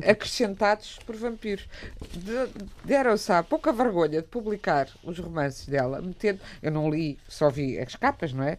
[0.08, 1.68] acrescentados por vampiros.
[2.14, 2.48] De,
[2.86, 6.40] Deram-se a pouca vergonha de publicar os romances dela, metendo.
[6.62, 8.58] Eu não li, só vi as capas, não é?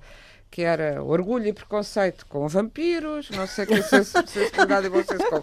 [0.50, 5.42] Que era Orgulho e Preconceito com vampiros, não sei que, sensibilidade e bom senso com.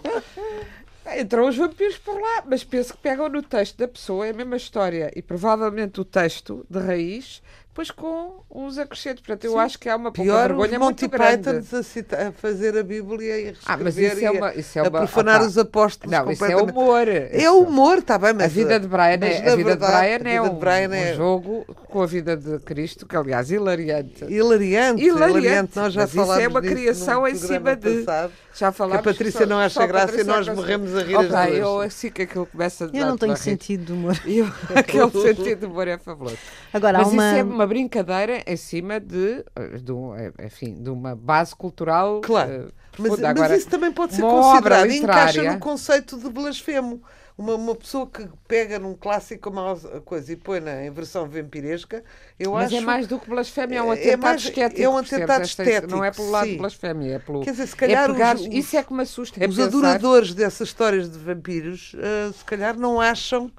[1.18, 4.34] Entram os vampiros por lá, mas penso que pegam no texto da pessoa, é a
[4.34, 7.42] mesma história, e provavelmente o texto de raiz
[7.80, 9.22] depois com os acrescentos.
[9.22, 9.58] Portanto, eu Sim.
[9.58, 11.48] acho que há uma Pior vergonha Monty muito grande.
[11.48, 14.82] a, cita, a, fazer a Bíblia e a ah, mas isso é uma, isso é
[14.82, 17.08] uma, a profanar os apóstolos Não, isso é humor.
[17.08, 18.46] É humor, está bem, mas...
[18.46, 21.16] A vida de Brian, é, a vida verdade, de Brian é, um, Brian é um
[21.16, 24.24] jogo com a vida de Cristo, que aliás, hilariante.
[24.24, 25.38] Hilariante, hilariante.
[25.38, 25.72] hilariante.
[25.76, 28.02] Nós já mas falámos isso é uma criação em cima de...
[28.02, 31.28] Passado, já falámos que a Patrícia não acha graça e nós morremos a rir okay,
[31.28, 31.58] as duas.
[31.58, 34.20] Eu assim que aquilo começa a Eu não tenho sentido de humor.
[34.26, 34.46] Eu,
[34.76, 36.36] aquele sentido de humor é fabuloso.
[36.72, 37.30] Agora, mas uma...
[37.30, 39.42] isso é uma brincadeira em cima de,
[39.82, 40.12] de, um,
[40.44, 42.20] enfim, de uma base cultural.
[42.20, 42.68] Claro.
[42.68, 47.02] Uh, mas, mas, isso também pode ser considerado e encaixa no conceito de blasfemo.
[47.40, 51.26] Uma, uma pessoa que pega num clássico como a coisa e põe na, em versão
[51.26, 52.04] vampiresca,
[52.38, 52.74] eu mas acho.
[52.74, 54.82] Mas é mais do que blasfémia, é um atentado é mais, estético.
[54.82, 55.90] É um atentado estético.
[55.90, 56.52] Não é pelo lado sim.
[56.52, 57.40] de blasfémia, é pelo.
[57.40, 58.10] Quer dizer, se calhar.
[58.10, 59.42] É pegar, os, isso é que me assusta.
[59.42, 59.68] É os pensar...
[59.68, 63.50] adoradores dessas histórias de vampiros, uh, se calhar não acham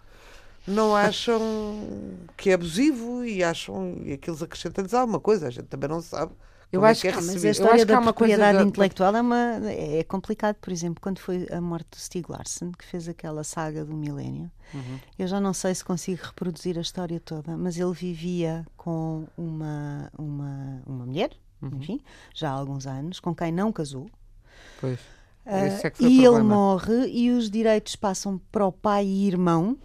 [0.67, 1.41] não acham
[2.37, 6.33] que é abusivo e acham e aqueles acrescentam-lhes alguma coisa, a gente também não sabe.
[6.71, 10.03] Eu é acho, que é que, mas a história da propriedade intelectual é, uma, é
[10.03, 10.55] complicado.
[10.55, 14.49] Por exemplo, quando foi a morte do Stieg Larsson, que fez aquela saga do milénio,
[14.73, 14.99] uhum.
[15.19, 20.09] eu já não sei se consigo reproduzir a história toda, mas ele vivia com uma,
[20.17, 21.31] uma, uma mulher,
[21.61, 21.71] uhum.
[21.73, 22.01] enfim,
[22.33, 24.09] já há alguns anos, com quem não casou.
[24.79, 24.99] Pois.
[25.45, 29.77] Uh, é e ele morre e os direitos passam para o pai e irmão,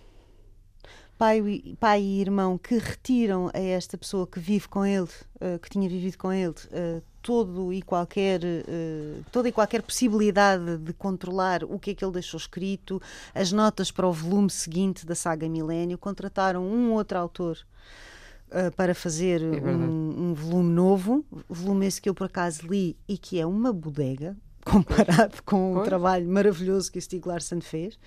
[1.18, 5.70] pai, pai e irmão que retiram a esta pessoa que vive com ele, uh, que
[5.70, 11.64] tinha vivido com ele, uh, todo e qualquer, uh, toda e qualquer possibilidade de controlar
[11.64, 13.00] o que é que ele deixou escrito,
[13.34, 17.58] as notas para o volume seguinte da saga Milênio, contrataram um outro autor.
[18.76, 23.18] para fazer é um, um volume novo, volume esse que eu por acaso li e
[23.18, 25.82] que é uma bodega comparado com pois.
[25.82, 27.98] o trabalho maravilhoso que o Stieg Larsson fez.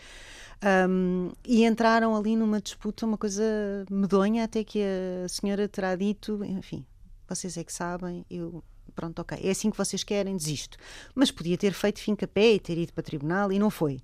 [0.62, 3.44] Um, e entraram ali numa disputa, uma coisa
[3.90, 4.82] medonha, até que
[5.24, 6.86] a senhora terá dito: enfim,
[7.28, 8.64] vocês é que sabem, eu.
[8.96, 10.78] Pronto, ok, é assim que vocês querem, desisto.
[11.16, 14.02] Mas podia ter feito fim capé e ter ido para tribunal e não foi.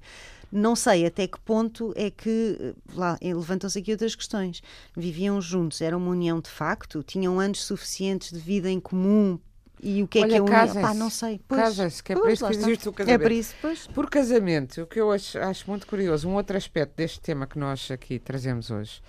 [0.50, 2.74] Não sei até que ponto é que.
[2.94, 4.62] Lá, eh, levantam-se aqui outras questões.
[4.96, 9.38] Viviam juntos, era uma união de facto, tinham anos suficientes de vida em comum
[9.82, 11.40] e o que Olha, é que é o casem Pá, não sei.
[11.48, 13.22] Casem-se, que é para isso que existe o casamento.
[13.22, 13.88] É para isso, pois.
[13.88, 17.60] Por casamento, o que eu acho, acho, muito curioso, um outro aspecto deste tema que
[17.60, 19.02] nós aqui trazemos hoje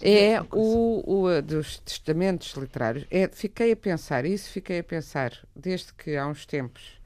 [0.00, 3.06] é o, o dos testamentos literários.
[3.10, 7.00] É, fiquei a pensar, isso fiquei a pensar, desde que há uns tempos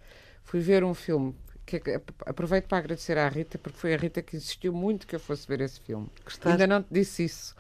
[0.44, 4.36] fui ver um filme que aproveito para agradecer à Rita, porque foi a Rita que
[4.36, 6.08] insistiu muito que eu fosse ver esse filme.
[6.24, 6.48] Gostaste?
[6.48, 7.54] Ainda não te disse isso.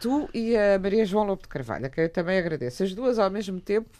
[0.00, 2.84] Tu e a Maria João Lobo de Carvalho, a quem eu também agradeço.
[2.84, 3.90] As duas ao mesmo tempo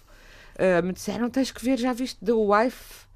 [0.59, 3.07] uh, me disseram: tens que ver, já viste The Wife?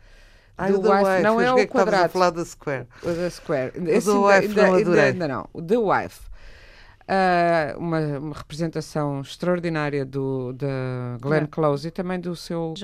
[0.56, 2.12] Ah, The o The Wife, Wife, não eu é o estavas a quadrado.
[2.12, 2.86] falar da Square.
[3.02, 3.70] O da Square.
[3.72, 5.00] The Esse Wife não adorei.
[5.04, 5.48] ainda não.
[5.52, 6.20] O The Wife.
[7.08, 11.46] Ah, uma, uma representação extraordinária do, da Glenn.
[11.46, 12.74] Close e também do seu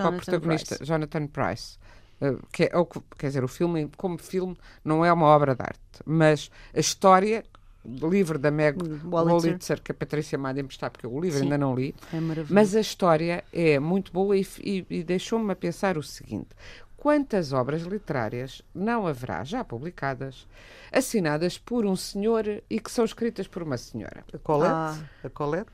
[0.40, 0.84] Pryce.
[0.84, 1.78] Jonathan Price.
[2.20, 5.54] Ah, que é, o que- quer dizer, o filme, como filme, não é uma obra
[5.54, 7.57] de arte, mas a história, o
[8.02, 9.80] livro da Meg Hum, Wolitzer.
[9.82, 11.44] Que a Patrícia Mada emprestar, porque o livro Sim.
[11.44, 12.54] ainda não li, É maravilhoso.
[12.54, 16.48] mas a história é muito boa e, e- e deixou-me a pensar o seguinte:
[16.96, 20.46] quantas obras literárias não haverá já publicadas,
[20.92, 24.24] assinadas por um senhor e que são escritas por uma senhora?
[24.32, 24.72] A Colette?
[24.74, 24.98] Ah.
[25.24, 25.70] A Colette?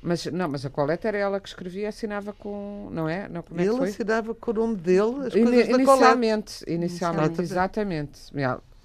[0.00, 3.28] Mas não, mas a Colette era ela que escrevia e assinava com, não é?
[3.28, 3.88] Não, como é que Ele foi?
[3.88, 5.72] assinava com o nome dele as coisas da Colette.
[5.72, 7.40] inicialmente, inicialmente, Inicialmente.
[7.42, 8.20] exatamente.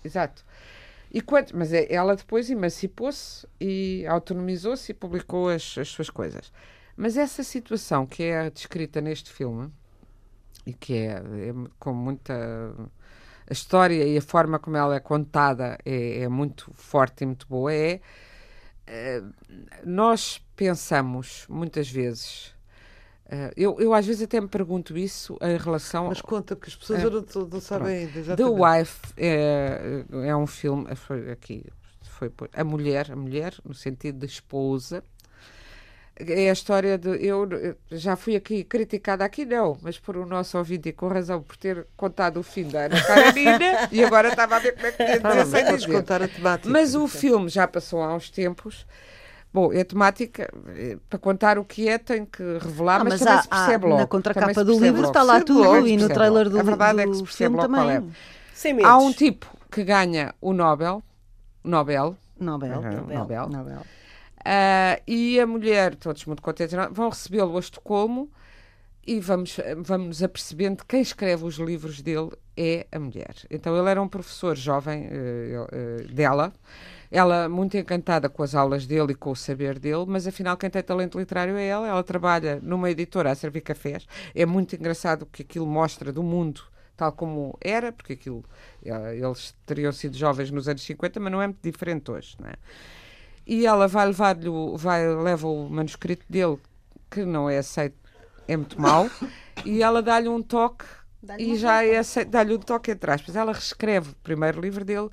[0.03, 0.43] Exato.
[1.13, 6.51] E quanto, mas é- ela depois emancipou-se e autonomizou-se e publicou as, as suas coisas.
[6.97, 9.71] Mas essa situação que é descrita neste filme,
[10.65, 12.33] e que é, é com muita.
[13.49, 17.45] A história e a forma como ela é contada é, é muito forte e muito
[17.47, 17.99] boa, é.
[18.87, 19.23] eh,
[19.85, 22.52] nós pensamos muitas vezes.
[23.35, 26.75] Eh, eu, eu às vezes até me pergunto isso em relação Mas conta, porque as
[26.75, 27.09] pessoas É.
[27.09, 28.35] não, não sabem ainda.
[28.35, 28.43] The.
[28.45, 31.65] Wife é, é um filme, foi aqui,
[32.03, 35.03] foi por- a mulher, a mulher no sentido de esposa.
[36.15, 37.09] É a história de.
[37.25, 37.49] Eu
[37.91, 41.57] já fui aqui criticada, aqui não, mas por o nosso ouvinte e com razão, por
[41.57, 44.97] ter contado o fim da Ana Karenina e agora estava a ver como é que
[44.97, 45.91] podia Ah, dizer mas sem dizer.
[45.91, 46.69] contar a temática.
[46.69, 48.85] Mas o filme já passou há uns tempos.
[49.53, 53.19] Bom, a temática, eh, para contar o que é, tem que revelar, Ah, mas, mas
[53.19, 54.01] também há- se percebe há- logo.
[54.01, 55.07] na contracapa Também do livro logo.
[55.11, 56.49] está lá tudo logo, e no trailer logo.
[56.49, 57.95] do, A verdade é que se percebe filme logo qual é.
[57.97, 58.11] também.
[58.55, 58.89] Sem medos.
[58.91, 61.03] Há um tipo que ganha o Nobel,
[61.63, 62.79] Nobel, Nobel.
[62.79, 63.17] Uhum, Nobel.
[63.19, 63.49] Nobel.
[63.49, 63.81] Nobel.
[64.43, 68.31] ah, e a mulher, todos muito contentes, vão recebê-lo a Estocolmo
[69.05, 73.35] e vamos, vamos nos apercebendo que quem escreve os livros dele é a mulher.
[73.51, 76.51] Então ele era um professor jovem eh, eh, dela,
[77.13, 80.69] ela muito encantada com as aulas dele e com o saber dele, mas afinal quem
[80.69, 81.87] tem talento literário é ela.
[81.87, 84.07] Ela trabalha numa editora a servir cafés.
[84.33, 86.63] É muito engraçado que aquilo mostra do mundo
[86.97, 88.43] tal como era, porque aquilo
[88.85, 92.49] eh, eles teriam sido jovens nos anos 50, mas não é muito diferente hoje, não
[92.49, 92.53] é?
[93.45, 96.57] E ela vai levar-lhe, o- vai, leva o manuscrito dele,
[97.11, 97.97] que não é aceito,
[98.47, 99.09] é muito mau,
[99.65, 100.85] e ela dá-lhe um toque
[101.37, 103.35] e já é aceito, dá-lhe um toque entre aspas.
[103.35, 105.09] Ela reescreve o primeiro livro dele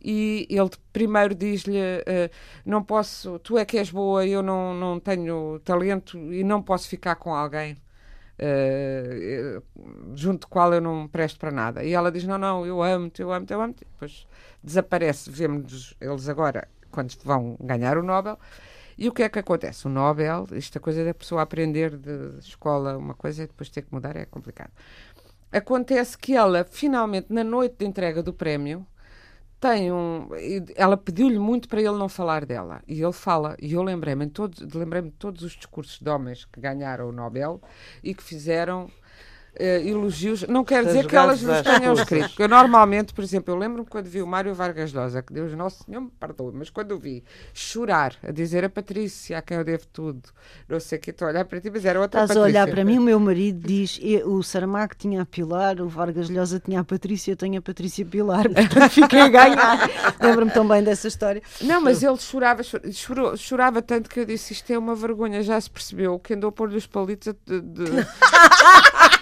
[0.00, 2.30] e ele primeiro diz-lhe eh,
[2.64, 6.88] não posso, tu é que és boa, eu não, não tenho talento e não posso
[6.88, 7.76] ficar com alguém
[8.38, 9.60] eh,
[10.14, 11.84] junto do qual eu não presto para nada.
[11.84, 13.84] E ela diz, não, não, eu amo-te, eu amo-te, eu amo-te.
[13.84, 14.26] Depois
[14.62, 18.38] desaparece, vemos eles agora, quando vão ganhar o Nobel.
[18.96, 19.86] E o que é que acontece?
[19.86, 23.92] O Nobel, esta coisa da pessoa aprender de escola uma coisa e depois ter que
[23.92, 24.70] mudar é complicado.
[25.52, 28.86] Acontece que ela, finalmente, na noite de entrega do prémio,
[29.60, 30.28] tem um.
[30.76, 32.82] Ela pediu-lhe muito para ele não falar dela.
[32.86, 33.56] E ele fala.
[33.60, 34.24] E eu lembrei-me
[34.74, 37.60] lembrei de todos os discursos de homens que ganharam o Nobel
[38.02, 38.90] e que fizeram
[39.58, 40.42] elogios.
[40.48, 42.28] Não quer dizer que elas nos tenham escrito.
[42.28, 45.52] Porque eu normalmente, por exemplo, eu lembro-me quando vi o Mário Vargas Llosa, que Deus
[45.54, 49.56] Nosso Senhor me perdoe, mas quando o vi chorar, a dizer a Patrícia, a quem
[49.56, 50.22] eu devo tudo,
[50.68, 52.62] não sei o que, estou a olhar para ti, mas era outra Estás a Patrícia.
[52.62, 56.28] olhar para mim, o meu marido diz: "E- o Saramago tinha a Pilar, o Vargas
[56.30, 59.90] Llosa tinha a Patrícia, eu tenho a Patrícia Pilar, portanto fiquei a ganhar.
[60.22, 61.42] Lembro-me tão bem dessa história.
[61.62, 65.42] Não, mas ele chorava, cho- chorou- chorava tanto que eu disse: Isto é uma vergonha,
[65.42, 67.34] já se percebeu que andou a pôr-lhe os palitos.
[67.46, 67.88] De, de-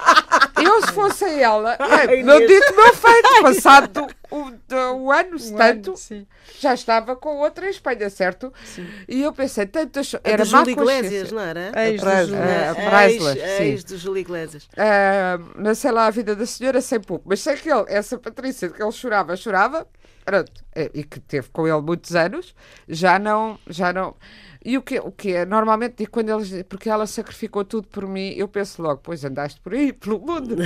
[0.63, 4.53] eu, se fosse ela, é, não dito meu feito, passado o,
[4.97, 6.27] o ano, se tanto, Sim.
[6.59, 8.53] já estava com outra em Espanha, certo?
[9.09, 11.73] E eu pensei: A era má Júlio Iglesias, não era?
[11.89, 13.65] Ex A Priceless, ex, sim.
[13.65, 14.69] ex do Júlio Iglesias.
[14.77, 18.19] Ah, não sei lá a vida da senhora, sei pouco, mas sei que ele, essa
[18.19, 19.87] Patrícia, que ele chorava, chorava,
[20.27, 22.55] pronto, eh, e que teve com ele muitos anos,
[22.89, 24.17] já não, já não.
[24.65, 28.09] E o que, o que é, normalmente, digo quando eles, porque ela sacrificou tudo por
[28.09, 30.57] mim, eu penso logo, pois andaste por aí, pelo mundo.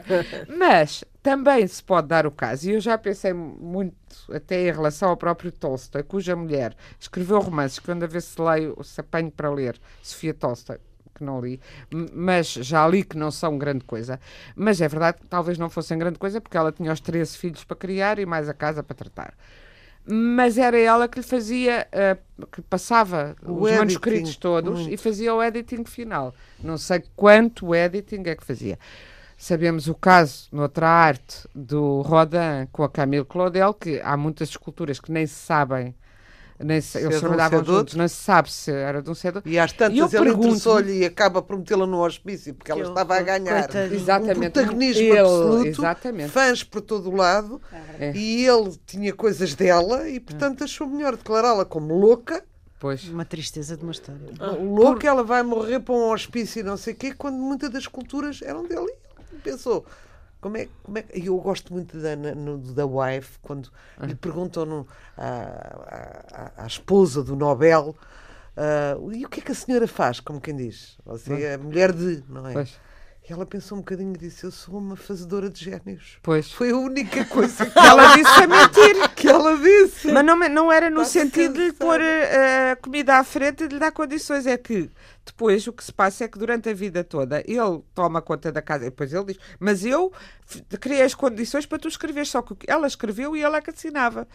[0.58, 3.94] mas também se pode dar o caso, e eu já pensei muito,
[4.32, 8.40] até em relação ao próprio Tolstói, cuja mulher escreveu romances que ando a ver se
[8.40, 10.78] leio, se apanho para ler, Sofia Tolstói,
[11.12, 11.60] que não li,
[12.12, 14.18] mas já li que não são grande coisa.
[14.56, 17.64] Mas é verdade que talvez não fossem grande coisa, porque ela tinha os 13 filhos
[17.64, 19.34] para criar e mais a casa para tratar.
[20.04, 22.16] Mas era ela que lhe fazia, ah,
[22.50, 26.34] que passava O os editing, manuscritos todos e fazia o editing final.
[26.62, 28.78] Não sei quanto editing é que fazia.
[29.36, 35.00] Sabemos o caso, noutra arte, do Rodin com a Camille Claudel, que há muitas esculturas
[35.00, 35.94] que nem se sabem,
[36.58, 37.74] nem se, Se é eles um, trabalhavam é outro.
[37.76, 39.42] juntos, não se sabe se era de um cedo.
[39.44, 42.82] E às tantas E eu ele interessou-lhe e acaba por metê-la no hospício porque ela
[42.82, 43.92] estava a ganhar coitadinho.
[43.98, 44.50] um Exatamente.
[44.52, 46.30] protagonismo Ele- absoluto, exatamente.
[46.30, 47.60] fãs por todo o lado
[47.98, 48.12] É.
[48.16, 52.44] e ele tinha coisas dela e portanto achou melhor declará-la como louca.
[52.78, 53.08] Pois.
[53.08, 54.20] Uma tristeza de uma história.
[54.60, 57.86] louca, ela vai morrer para um hospício e não sei o quê, quando muitas das
[57.86, 58.92] culturas eram dele.
[59.30, 59.86] E ele pensou.
[60.42, 64.04] Como é, como é, e eu gosto muito da, no- da Wife, quando Ah.
[64.04, 64.86] lhe perguntam no-
[65.16, 67.96] à, à- à esposa do Nobel
[68.56, 70.98] ah, e o que é que a senhora faz, como quem diz?
[71.06, 72.52] Você é mulher de, não é?
[72.54, 72.76] Pois.
[73.28, 76.18] E ela pensou um bocadinho e disse: Eu sou uma fazedora de génios.
[76.24, 76.50] Pois.
[76.50, 78.96] Foi a única coisa que Ela disse a mentir.
[79.22, 80.10] que ela disse.
[80.12, 81.78] Mas não, não era no Está sentido de lhe descansado.
[81.90, 84.46] pôr eh, a comida à frente e de lhe dar condições.
[84.46, 84.90] É que
[85.24, 88.60] depois o que se passa é que durante a vida toda ele toma conta da
[88.60, 90.12] casa e depois ele diz: Mas eu
[90.80, 92.28] criei as condições para tu escreveres.
[92.28, 94.26] Só que ela escreveu e ela é que assinava.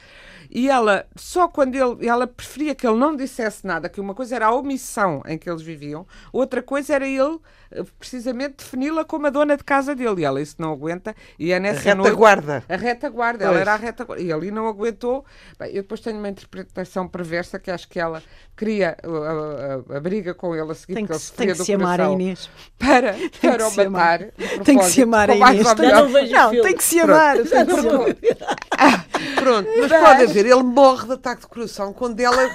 [0.49, 4.35] E ela, só quando ele, ela preferia que ele não dissesse nada, que uma coisa
[4.37, 7.37] era a omissão em que eles viviam, outra coisa era ele
[7.69, 10.21] eh, precisamente defini-la como a dona de casa dele.
[10.21, 11.13] E ela isso não aguenta.
[11.37, 12.07] E é A nessa noite.
[12.07, 12.63] retaguarda.
[12.69, 13.61] A retaguarda, ela Pois.
[13.61, 14.23] era a retaguarda.
[14.23, 15.25] E ali não aguentou.
[15.59, 18.21] Bem, eu depois tenho uma interpretação perversa que acho que ela
[18.55, 21.55] queria a, a- a briga com ele a seguir, Tem que, ele se- tem que
[21.55, 22.49] se amar a Inês.
[22.77, 24.19] para, para que o se matar.
[24.63, 25.73] Tem que se amar a Inês.
[25.73, 26.61] Tem- não Não, filme.
[26.67, 27.35] tem que se amar.
[27.35, 29.06] Tem que se amar.
[29.35, 32.49] Pronto, mas pode haver, ele morre de ataque de coração quando ela.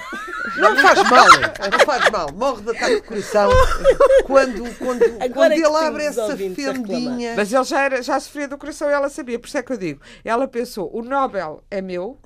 [0.57, 1.27] Não faz mal,
[1.71, 3.49] não faz mal, morre de ataque de coração
[4.25, 7.33] quando, quando, Agora quando é ele abre essa fendinha.
[7.35, 9.71] Mas ele já, era, já sofria do coração e ela sabia, por isso é que
[9.71, 10.01] eu digo.
[10.23, 12.19] Ela pensou, o Nobel é meu.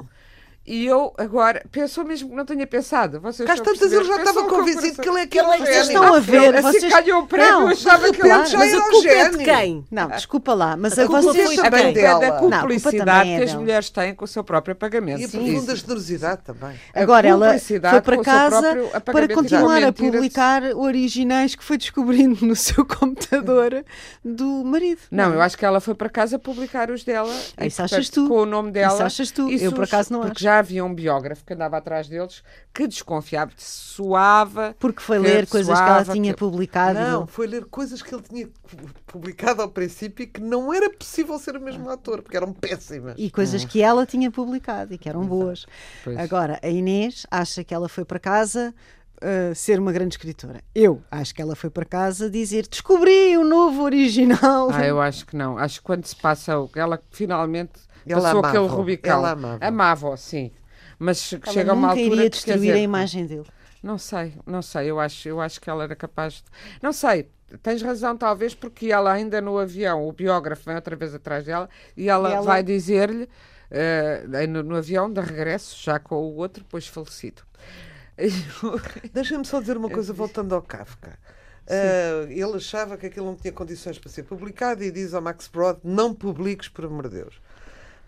[0.67, 3.21] E eu agora, pensou mesmo que não tinha pensado.
[3.21, 5.53] Vocês Cá tantas ele já estava Pensou com o convencido que ele é aquele Ele
[5.53, 5.81] é que gênio.
[5.83, 8.73] estão a ver, Assim vocês- ganhou o prémio, Não, eu achava que ele já Mas
[8.73, 9.85] era a um culpa é de quem?
[9.89, 12.19] Não, desculpa lá, mas A a culpa vocês foi A também é dela.
[12.19, 12.79] da Não, também é
[13.37, 13.59] que as dela.
[13.61, 15.21] mulheres têm com o seu próprio apagamento.
[15.21, 16.75] E a profunda generosidade também.
[16.93, 22.83] Agora ela foi para casa para continuar a publicar originais que foi descobrindo no seu
[22.85, 23.85] computador
[24.23, 24.99] do marido.
[25.09, 25.35] Não, é?
[25.35, 27.33] eu acho que ela foi para casa publicar os dela.
[27.55, 28.27] Ah, isso achas tu.
[28.27, 28.93] Com o nome dela.
[28.93, 29.49] Isso achas tu.
[29.49, 30.56] Eu, por acaso, não Porque acho.
[30.57, 32.43] Já havia um biógrafo que andava atrás deles
[32.73, 34.75] que desconfiava, soava.
[34.79, 36.99] Porque foi que ler coisas que ela tinha que- publicado.
[36.99, 38.49] Não, foi ler coisas que ele tinha
[39.05, 43.15] publicado ao princípio e que não era possível ser o mesmo ator, porque eram péssimas.
[43.17, 45.65] E coisas que ela tinha publicado e que eram boas.
[46.03, 46.17] Pois.
[46.17, 48.73] Agora, a Inês acha que ela foi para casa
[49.21, 50.61] uh, ser uma grande escritora.
[50.73, 54.69] Eu acho que ela foi para casa dizer descobri um novo original.
[54.71, 55.57] Ah, eu acho que não.
[55.57, 56.59] Acho que quando se passa.
[56.59, 57.79] o- Ela finalmente
[58.13, 59.11] Ela passou aquele Rubicão.
[59.19, 59.67] Ela amava-o.
[59.67, 60.51] Amava-o, sim.
[60.99, 62.05] Mas Ela chega a uma altura.
[62.05, 63.45] iria que, destruir dizer, a imagem dele.
[63.83, 64.89] Não sei, não sei.
[64.89, 66.43] Eu acho, eu acho que ela era capaz de.
[66.81, 67.29] Não sei.
[67.63, 71.69] Tens razão, talvez, porque ela ainda no avião, o biógrafo vem outra vez atrás dela
[71.95, 73.29] e ela, E ela- vai dizer-lhe,
[73.71, 77.41] eh, no, no avião de regresso, já com o outro, depois falecido.
[79.13, 81.17] Deixa-me só dizer uma coisa, voltando ao Kafka.
[81.69, 85.47] Ah, ele achava que aquilo não tinha condições para ser publicado e diz ao Max
[85.47, 87.35] Brod: não publiques, por amor de Deus.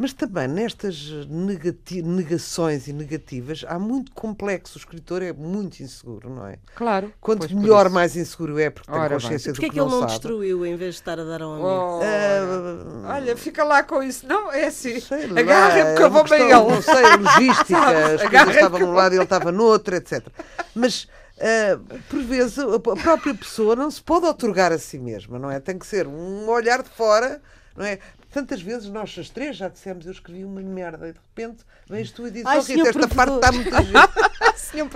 [0.02, 4.78] Mas também nestas negações e negativas há muito complexo.
[4.78, 6.58] O escritor é muito inseguro, não é?
[6.74, 7.12] Claro.
[7.20, 9.20] Quanto melhor, mais inseguro é, porque tem Ora bem.
[9.20, 11.42] consciência do Porquê é que, que ele não destruiu em vez de estar a dar
[11.42, 11.68] ao amigo?
[11.68, 14.26] Oh, Ah, Olha, fica lá com isso.
[14.26, 14.94] Não, é assim.
[15.38, 16.54] Agarra-me é que eu uma vou bem ele.
[16.54, 17.78] Não sei, a logística,
[18.16, 20.26] as coisas estavam que num lado e ele estava no outro, etc.
[20.74, 21.10] Mas,
[21.42, 21.78] ah,
[22.10, 25.60] por vezes, a a própria pessoa não se pode otorgar a si mesma, não é?
[25.60, 27.42] Tem que ser um olhar de fora,
[27.76, 28.00] não é?
[28.32, 32.12] Tantas vezes nós, as três, já dissemos, eu escrevi uma merda e de repente vens
[32.12, 34.10] tu e dizes, Ai, oh Rita, senhor esta parte está muito gira.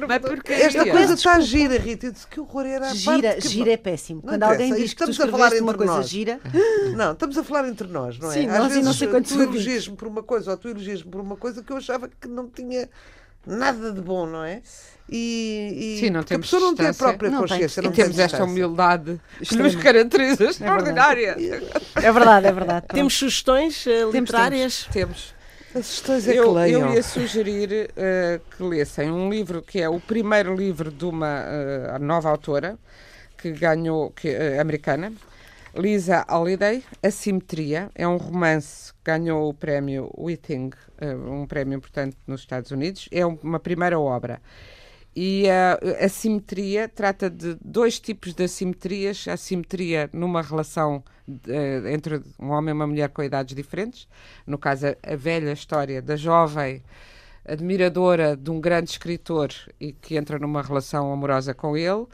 [0.07, 0.91] Mas porque Esta é.
[0.91, 2.05] coisa está gira, Rita.
[2.07, 4.21] Eu disse, que horror era a parte Gira, que- gira é péssimo.
[4.23, 6.09] Não Quando alguém interessa, diz que tu estamos a falar uma entre coisa nós.
[6.09, 6.39] gira,
[6.95, 8.33] Não, estamos a falar entre nós, não é?
[8.33, 11.09] Sim, Às nós e vezes não sei tu elogias-me por uma coisa ou tu elogias-me
[11.09, 12.87] por uma coisa que eu achava que não tinha
[13.45, 14.61] nada de bom, não é?
[15.09, 17.81] E, e Sim, não porque a temos pessoa não tem a própria Não tem consciência.
[17.81, 21.35] E Não temos tem esta humildade que nos caracteriza É extraordinária.
[21.95, 22.85] é verdade, é verdade.
[22.87, 24.87] Temos sugestões Temos, literárias?
[24.91, 25.33] Temos.
[25.75, 26.81] As questões é que Eu, leiam.
[26.87, 31.43] eu ia sugerir eh, que lessem um livro que é o primeiro livro de uma
[31.45, 32.77] eh, nova autora
[33.37, 34.29] que ganhou, que,
[34.59, 35.11] americana,
[35.75, 37.89] Lisa Holiday, Assimetria.
[37.95, 40.69] É um romance que ganhou o prémio Whiting,
[40.99, 43.09] eh, um prémio importante nos Estados Unidos.
[43.11, 44.39] É um- uma primeira obra.
[45.15, 49.25] E a assimetria trata de dois tipos de assimetrias.
[49.27, 51.03] A assimetria numa relação
[51.47, 54.07] eh, entre um homem e uma mulher com idades diferentes.
[54.45, 56.83] No caso, a velha história da jovem
[57.45, 59.49] admiradora de um grande escritor
[59.79, 62.05] e que entra numa relação amorosa com ele.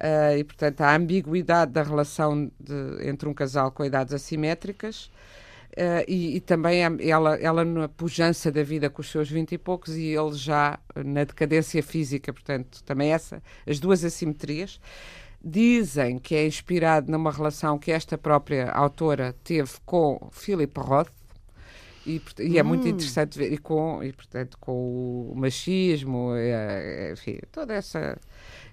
[0.00, 5.10] Uh, e, portanto, a ambiguidade da relação de, entre um casal com idades assimétricas.
[5.72, 9.58] Uh, e, e, também ela, ela na pujança da vida com os seus vinte e
[9.58, 14.80] poucos e ele já na decadência física, portanto, também essa, as duas assimetrias.
[15.42, 21.12] Dizem que é inspirado numa relação que esta própria autora teve com Philip Roth,
[22.06, 22.90] e, e é muito hum.
[22.90, 26.32] interessante ver, e com, e, portanto, com o machismo,
[27.12, 28.18] enfim, toda essa.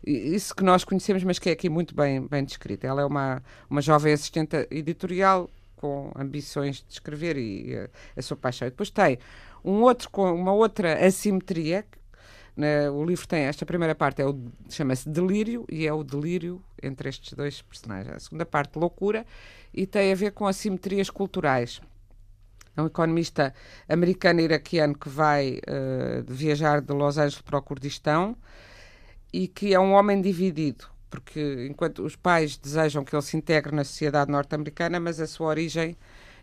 [0.06, 2.86] Isso que nós conhecemos, mas que é aqui muito bem, bem descrito.
[2.86, 8.38] Ela é uma, uma jovem assistente editorial com ambições de escrever e, a, a, sua
[8.38, 8.68] paixão.
[8.68, 9.20] E depois tem
[9.64, 11.86] um outro, uma outra assimetria
[12.58, 14.36] né, o livro tem esta primeira parte, é o,
[14.68, 18.16] chama-se Delírio, e é o delírio entre estes dois personagens.
[18.16, 19.24] A segunda parte, Loucura,
[19.72, 21.80] e tem a ver com assimetrias culturais.
[22.78, 23.54] É um economista
[23.90, 28.38] americano-iraquiano que vai uh, viajar de Los Angeles para o Kurdistão
[29.34, 33.76] e que é um homem dividido, porque enquanto os pais desejam que ele se integre
[33.76, 35.98] na sociedade norte-americana, mas a sua origem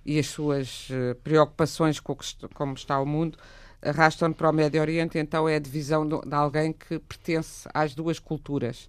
[0.05, 2.17] e as suas uh, preocupações com
[2.53, 3.39] como está o mundo
[3.85, 7.95] arrastam-no para o Médio Oriente, então é a divisão de, de alguém que pertence às
[7.95, 8.89] duas culturas.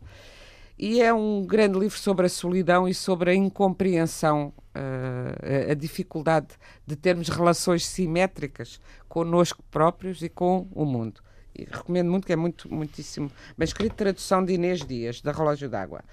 [0.77, 6.49] E é um grande livro sobre a solidão e sobre a incompreensão, uh, a dificuldade
[6.85, 11.21] de termos relações simétricas connosco próprios e com o mundo.
[11.57, 15.69] E recomendo muito, que é muito, muitíssimo bem escrito, tradução de Inês Dias, da Relógio
[15.69, 16.03] d'Água.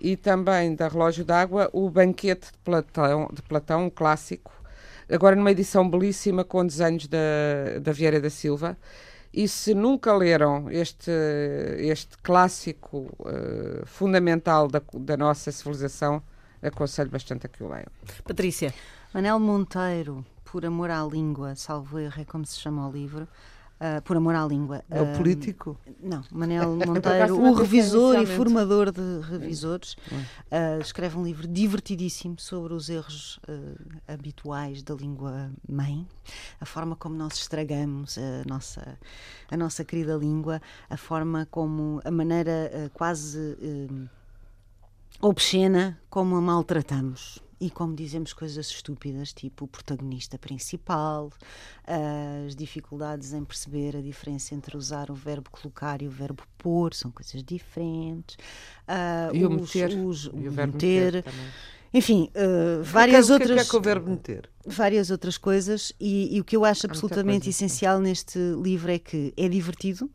[0.00, 4.50] E também da Relógio d'Água, o Banquete de Platão, de Platão um clássico,
[5.10, 7.18] agora numa edição belíssima com desenhos da,
[7.82, 8.78] da Vieira da Silva.
[9.32, 11.10] E se nunca leram este,
[11.78, 16.22] este clássico uh, fundamental da, da nossa civilização,
[16.60, 17.86] aconselho bastante a que o leiam.
[18.24, 18.74] Patrícia.
[19.14, 23.26] Manel Monteiro, Por Amor à Língua, salvo erro, é como se chama o livro
[23.82, 24.84] uh, por amor à língua.
[24.88, 25.76] É o político?
[26.00, 32.72] Não, Manel Monteiro, o revisor e formador de revisores, uh, escreve um livro divertidíssimo sobre
[32.72, 33.40] os erros
[34.06, 36.06] habituais da língua mãe,
[36.60, 38.98] a forma como nós estragamos a nossa,
[39.50, 43.56] a nossa querida língua, a forma como, a maneira quase
[45.20, 51.30] obscena como a maltratamos e como dizemos coisas estúpidas, tipo o protagonista principal,
[51.86, 56.92] as dificuldades em perceber a diferença entre usar o verbo colocar e o verbo pôr,
[56.92, 58.34] são coisas diferentes.
[58.88, 59.96] Uh, e o os, meter.
[59.96, 61.14] Os, e o verbo meter.
[61.14, 61.24] meter
[61.94, 63.50] enfim, uh, várias que, outras.
[63.50, 64.50] O que é que é o verbo meter?
[64.66, 69.32] Várias outras coisas, e, e o que eu acho absolutamente essencial neste livro é que
[69.36, 70.10] é divertido,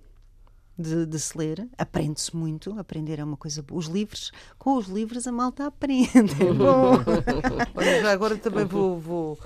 [0.78, 3.80] de, de se ler, aprende-se muito, aprender é uma coisa boa.
[3.80, 6.34] Os livros, com os livros a malta aprende.
[6.40, 6.94] É bom.
[7.76, 9.40] Olha, já agora também vou, vou,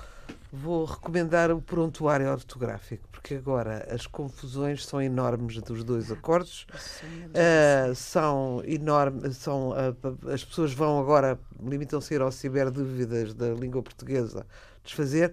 [0.52, 7.94] vou recomendar o prontuário ortográfico, porque agora as confusões são enormes dos dois acordos, uh,
[7.94, 13.82] são enormes, são, uh, as pessoas vão agora, limitam-se a ir ao ciberdúvidas da língua
[13.82, 14.46] portuguesa,
[14.84, 15.32] desfazer.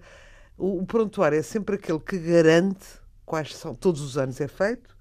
[0.56, 2.86] O, o prontuário é sempre aquele que garante
[3.26, 4.96] quais são, todos os anos é feito,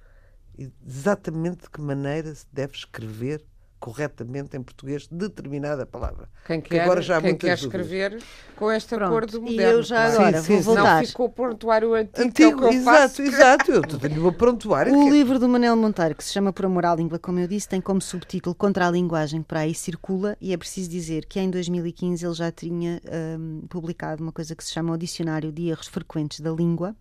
[0.85, 3.43] exatamente de que maneira se deve escrever
[3.79, 6.29] corretamente em português determinada palavra.
[6.45, 8.21] Quem quer, que agora já quem quer escrever
[8.55, 9.05] com este Pronto.
[9.05, 9.61] acordo moderno.
[9.61, 10.99] E eu já agora sim, vou sim, voltar.
[10.99, 13.21] Não ficou o prontuário antigo, antigo é exato, faço.
[13.21, 13.71] exato.
[13.71, 14.89] Eu tenho uma prontuário.
[14.99, 15.11] O que...
[15.11, 17.79] livro do Manel Monteiro, que se chama Por Amor à Língua, como eu disse, tem
[17.79, 21.49] como subtítulo Contra a Linguagem que por aí circula e é preciso dizer que em
[21.49, 22.99] 2015 ele já tinha
[23.39, 26.95] um, publicado uma coisa que se chama o Dicionário de Erros Frequentes da Língua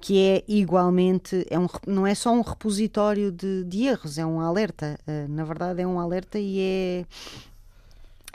[0.00, 4.40] que é igualmente, é um, não é só um repositório de, de erros, é um
[4.40, 4.98] alerta.
[5.06, 7.06] Uh, na verdade, é um alerta e é,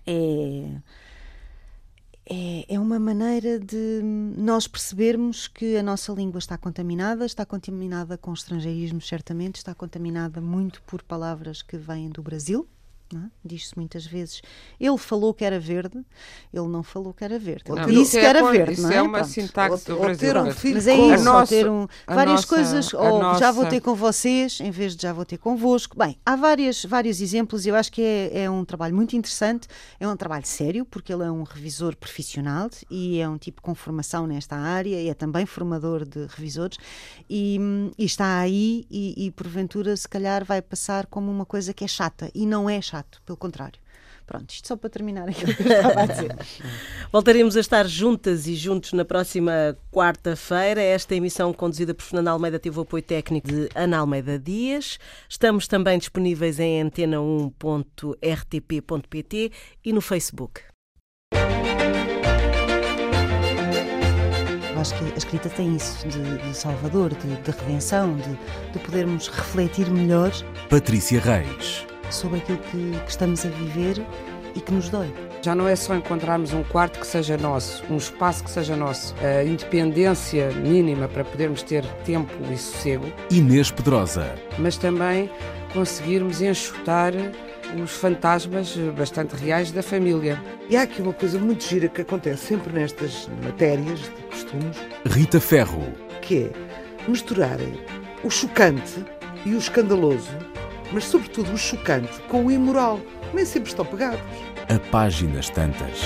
[0.06, 0.82] é,
[2.28, 8.18] é, é uma maneira de nós percebermos que a nossa língua está contaminada, está contaminada
[8.18, 12.68] com estrangeirismo, certamente, está contaminada muito por palavras que vêm do Brasil
[13.14, 13.30] é?
[13.44, 14.42] Diz-se muitas vezes,
[14.80, 16.04] ele falou que era verde,
[16.52, 17.64] ele não falou que era verde.
[17.72, 18.74] Ele disse que era é, verde.
[18.74, 19.28] Isso não é, é uma Pronto.
[19.28, 20.18] sintaxe do Brasil.
[20.18, 23.40] Ter um filho mas é isso, nossa, ter um, várias nossa, coisas, ou nossa...
[23.40, 25.96] já vou ter com vocês, em vez de já vou ter convosco.
[25.96, 29.68] Bem, há várias, vários exemplos, eu acho que é, é um trabalho muito interessante,
[30.00, 33.76] é um trabalho sério, porque ele é um revisor profissional e é um tipo com
[33.76, 36.80] formação nesta área, e é também formador de revisores,
[37.30, 37.60] e,
[37.98, 41.88] e está aí e, e porventura se calhar vai passar como uma coisa que é
[41.88, 43.80] chata, e não é chata chato, pelo contrário.
[44.26, 46.36] Pronto, isto só para terminar aquilo que eu estava a dizer.
[47.12, 50.82] Voltaremos a estar juntas e juntos na próxima quarta-feira.
[50.82, 54.98] Esta emissão conduzida por Fernando Almeida teve o apoio técnico de Ana Almeida Dias.
[55.30, 59.52] Estamos também disponíveis em antena1.rtp.pt
[59.84, 60.62] e no Facebook.
[64.76, 68.38] Acho que a escrita tem isso de, de salvador, de, de redenção, de,
[68.72, 70.32] de podermos refletir melhor.
[70.70, 71.88] Patrícia Reis.
[72.10, 74.06] Sobre aquilo que, que estamos a viver
[74.56, 75.14] e que nos dói.
[75.42, 79.14] Já não é só encontrarmos um quarto que seja nosso, um espaço que seja nosso,
[79.20, 83.06] a independência mínima para podermos ter tempo e sossego.
[83.30, 84.34] Inês Pedrosa.
[84.58, 85.30] Mas também
[85.74, 87.14] conseguirmos enxutar
[87.84, 90.42] os fantasmas bastante reais da família.
[90.70, 94.78] E há aqui uma coisa muito gira que acontece sempre nestas matérias de costumes.
[95.06, 95.84] Rita Ferro.
[96.22, 96.52] Que é
[97.08, 97.80] misturarem
[98.24, 99.06] o chocante
[99.46, 100.32] e o escandaloso,
[100.92, 103.00] mas sobretudo o chocante com o imoral.
[103.34, 104.22] Nem sempre estão pegados
[104.70, 106.02] a páginas tantas.